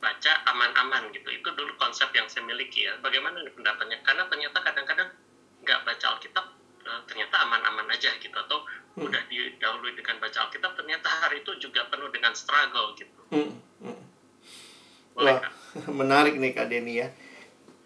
[0.00, 5.10] baca aman-aman gitu itu dulu konsep yang saya miliki ya bagaimana pendapatnya karena ternyata kadang-kadang
[5.60, 6.46] nggak baca Alkitab
[6.88, 8.64] uh, ternyata aman-aman aja gitu atau
[8.96, 9.04] hmm.
[9.04, 13.52] udah didahului dengan baca Alkitab ternyata hari itu juga penuh dengan struggle gitu hmm.
[13.84, 14.00] Hmm.
[15.16, 15.40] Wah,
[16.00, 17.08] menarik nih Kak Deni ya.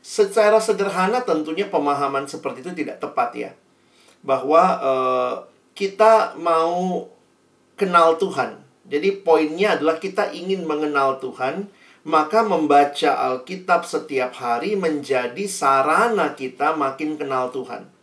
[0.05, 3.51] Secara sederhana tentunya pemahaman seperti itu tidak tepat ya.
[4.21, 5.35] Bahwa uh,
[5.73, 7.09] kita mau
[7.75, 8.61] kenal Tuhan.
[8.85, 11.73] Jadi poinnya adalah kita ingin mengenal Tuhan,
[12.05, 17.94] maka membaca Alkitab setiap hari menjadi sarana kita makin kenal Tuhan.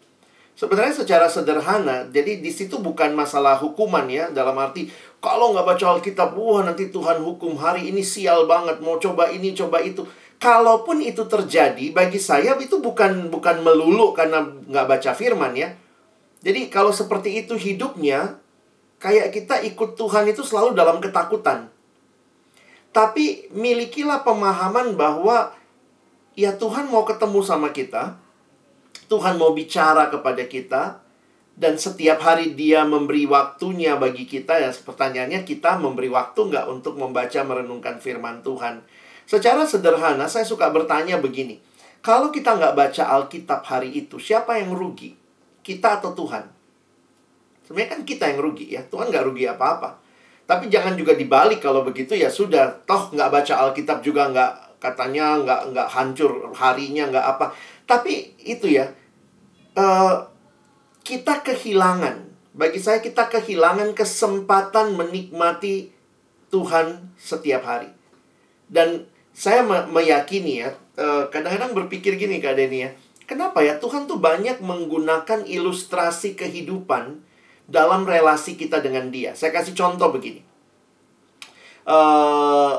[0.62, 5.86] Sebenarnya secara sederhana, jadi di situ bukan masalah hukuman ya, dalam arti kalau nggak baca
[5.98, 10.06] Alkitab, wah nanti Tuhan hukum hari ini sial banget, mau coba ini, coba itu.
[10.38, 15.74] Kalaupun itu terjadi, bagi saya itu bukan bukan melulu karena nggak baca firman ya.
[16.46, 18.38] Jadi kalau seperti itu hidupnya,
[19.02, 21.74] kayak kita ikut Tuhan itu selalu dalam ketakutan.
[22.94, 25.58] Tapi milikilah pemahaman bahwa
[26.38, 28.22] ya Tuhan mau ketemu sama kita,
[29.12, 31.04] Tuhan mau bicara kepada kita,
[31.52, 36.96] dan setiap hari dia memberi waktunya bagi kita ya pertanyaannya kita memberi waktu nggak untuk
[36.96, 38.80] membaca merenungkan firman Tuhan?
[39.28, 41.60] Secara sederhana saya suka bertanya begini
[42.02, 45.14] kalau kita nggak baca Alkitab hari itu siapa yang rugi?
[45.62, 46.50] Kita atau Tuhan?
[47.62, 48.82] Sebenarnya kan kita yang rugi ya.
[48.90, 50.02] Tuhan nggak rugi apa-apa.
[50.50, 55.38] Tapi jangan juga dibalik kalau begitu ya sudah toh nggak baca Alkitab juga nggak katanya
[55.46, 57.54] nggak nggak hancur harinya nggak apa.
[57.86, 58.90] Tapi itu ya
[59.78, 60.28] uh,
[61.02, 65.92] kita kehilangan, bagi saya kita kehilangan kesempatan menikmati
[66.52, 67.90] Tuhan setiap hari.
[68.72, 72.92] Dan saya meyakini ya, eh, kadang-kadang berpikir gini Kak Deni ya,
[73.24, 77.24] kenapa ya Tuhan tuh banyak menggunakan ilustrasi kehidupan
[77.72, 79.32] dalam relasi kita dengan dia.
[79.32, 80.44] Saya kasih contoh begini.
[81.88, 82.78] Uh,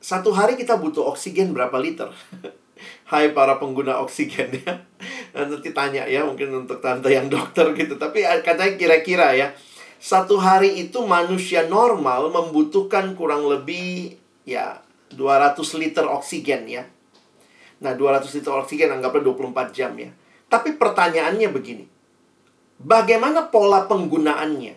[0.00, 2.08] satu hari kita butuh oksigen berapa liter?
[3.08, 4.84] Hai para pengguna oksigen ya.
[5.36, 7.98] Nanti tanya ya mungkin untuk tante yang dokter gitu.
[7.98, 9.50] Tapi katanya kira-kira ya.
[10.00, 14.16] satu hari itu manusia normal membutuhkan kurang lebih
[14.48, 14.80] ya
[15.12, 16.88] 200 liter oksigen ya.
[17.84, 20.08] Nah, 200 liter oksigen anggaplah 24 jam ya.
[20.48, 21.84] Tapi pertanyaannya begini.
[22.80, 24.74] Bagaimana pola penggunaannya?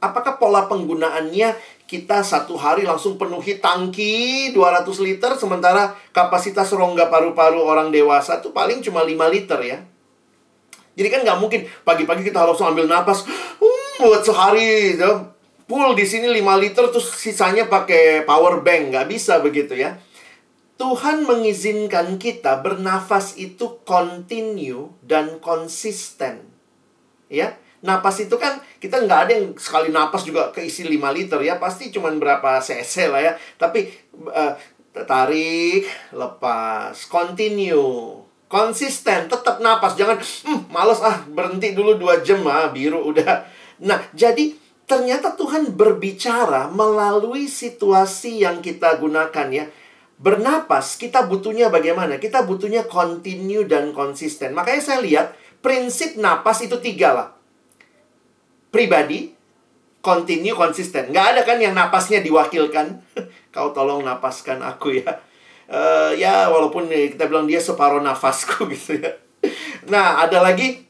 [0.00, 1.48] Apakah pola penggunaannya
[1.92, 8.48] kita satu hari langsung penuhi tangki 200 liter sementara kapasitas rongga paru-paru orang dewasa itu
[8.48, 9.84] paling cuma 5 liter ya.
[10.96, 13.28] Jadi kan nggak mungkin pagi-pagi kita langsung ambil napas
[13.60, 15.36] uh, buat sehari gitu.
[15.68, 20.00] Full di sini 5 liter terus sisanya pakai power bank nggak bisa begitu ya.
[20.80, 26.48] Tuhan mengizinkan kita bernafas itu continue dan konsisten.
[27.28, 31.58] Ya, napas itu kan kita nggak ada yang sekali napas juga keisi 5 liter ya.
[31.58, 33.32] Pasti cuma berapa cc lah ya.
[33.58, 33.90] Tapi
[34.30, 34.54] uh,
[35.04, 36.94] tarik lepas.
[37.10, 38.22] Continue.
[38.46, 39.98] Konsisten tetap napas.
[39.98, 43.44] Jangan hmm, males ah berhenti dulu dua jam ah biru udah.
[43.82, 44.54] Nah jadi
[44.86, 49.66] ternyata Tuhan berbicara melalui situasi yang kita gunakan ya.
[50.22, 52.14] Bernapas kita butuhnya bagaimana?
[52.22, 54.54] Kita butuhnya continue dan konsisten.
[54.54, 57.41] Makanya saya lihat prinsip napas itu tiga lah
[58.72, 59.30] pribadi,
[60.00, 61.12] continue, konsisten.
[61.12, 63.04] Nggak ada kan yang napasnya diwakilkan.
[63.54, 65.20] Kau tolong napaskan aku ya.
[65.68, 69.12] Uh, ya, walaupun kita bilang dia separuh nafasku gitu ya.
[69.86, 70.82] Nah, ada lagi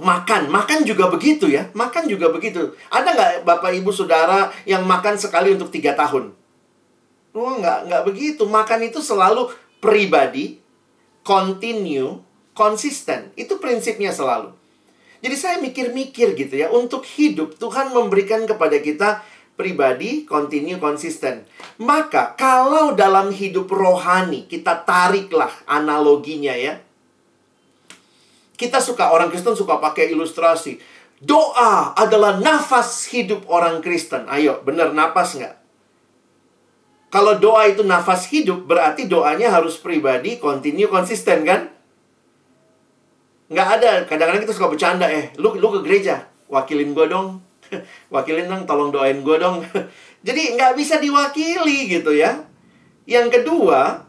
[0.00, 0.48] makan.
[0.48, 1.68] Makan juga begitu ya.
[1.76, 2.74] Makan juga begitu.
[2.88, 6.32] Ada nggak Bapak Ibu Saudara yang makan sekali untuk tiga tahun?
[7.36, 8.42] Oh, nggak, nggak begitu.
[8.48, 10.58] Makan itu selalu pribadi,
[11.22, 12.18] continue,
[12.56, 13.30] konsisten.
[13.38, 14.57] Itu prinsipnya selalu.
[15.18, 19.26] Jadi saya mikir-mikir gitu ya, untuk hidup Tuhan memberikan kepada kita
[19.58, 21.42] pribadi, continue, konsisten.
[21.82, 26.78] Maka kalau dalam hidup rohani, kita tariklah analoginya ya.
[28.54, 30.78] Kita suka, orang Kristen suka pakai ilustrasi.
[31.18, 34.30] Doa adalah nafas hidup orang Kristen.
[34.30, 35.54] Ayo, benar nafas nggak?
[37.10, 41.72] Kalau doa itu nafas hidup, berarti doanya harus pribadi, continue, konsisten kan?
[43.48, 43.92] Nggak ada.
[44.04, 47.44] Kadang-kadang kita suka bercanda eh lu lu ke gereja wakilin gue dong.
[48.14, 49.60] Wakilin dong tolong doain gue dong.
[50.26, 52.48] Jadi nggak bisa diwakili gitu ya.
[53.04, 54.08] Yang kedua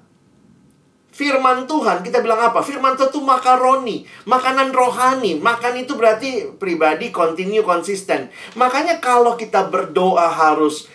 [1.12, 2.64] firman Tuhan kita bilang apa?
[2.64, 5.36] Firman Tuhan itu makaroni makanan rohani.
[5.44, 10.88] Makan itu berarti pribadi continue konsisten makanya kalau kita berdoa harus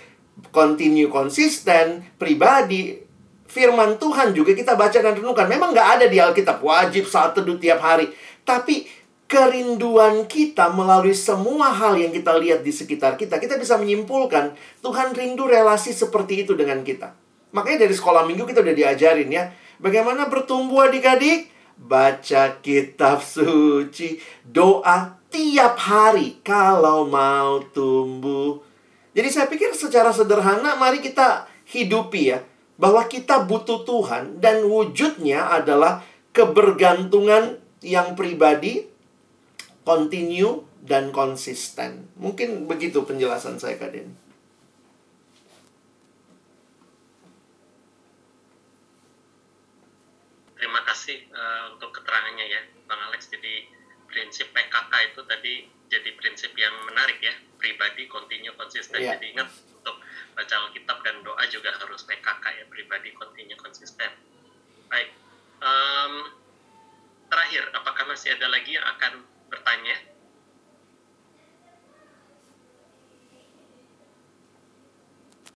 [0.50, 3.04] continue konsisten pribadi
[3.54, 5.46] firman Tuhan juga kita baca dan renungkan.
[5.46, 8.10] Memang nggak ada di Alkitab wajib saat teduh tiap hari
[8.44, 8.86] tapi
[9.24, 15.16] kerinduan kita melalui semua hal yang kita lihat di sekitar kita, kita bisa menyimpulkan Tuhan
[15.16, 17.16] rindu relasi seperti itu dengan kita.
[17.56, 21.50] Makanya dari sekolah minggu kita udah diajarin ya, bagaimana bertumbuh adik-adik?
[21.74, 28.62] Baca kitab suci, doa tiap hari kalau mau tumbuh.
[29.10, 32.38] Jadi saya pikir secara sederhana mari kita hidupi ya,
[32.78, 38.88] bahwa kita butuh Tuhan dan wujudnya adalah kebergantungan yang pribadi,
[39.84, 42.08] continue, dan konsisten.
[42.20, 44.12] Mungkin begitu penjelasan saya, Kak Den.
[50.60, 53.28] Terima kasih uh, untuk keterangannya ya, Bang Alex.
[53.28, 53.68] Jadi
[54.08, 55.54] prinsip PKK itu tadi
[55.88, 59.00] jadi prinsip yang menarik ya, pribadi, continue, konsisten.
[59.00, 59.16] Yeah.
[59.16, 60.00] Jadi ingat untuk
[60.36, 64.12] baca Alkitab dan doa juga harus PKK ya, pribadi, continue, konsisten.
[64.92, 65.16] Baik.
[65.64, 66.43] Um,
[67.34, 70.13] terakhir, apakah masih ada lagi yang akan bertanya?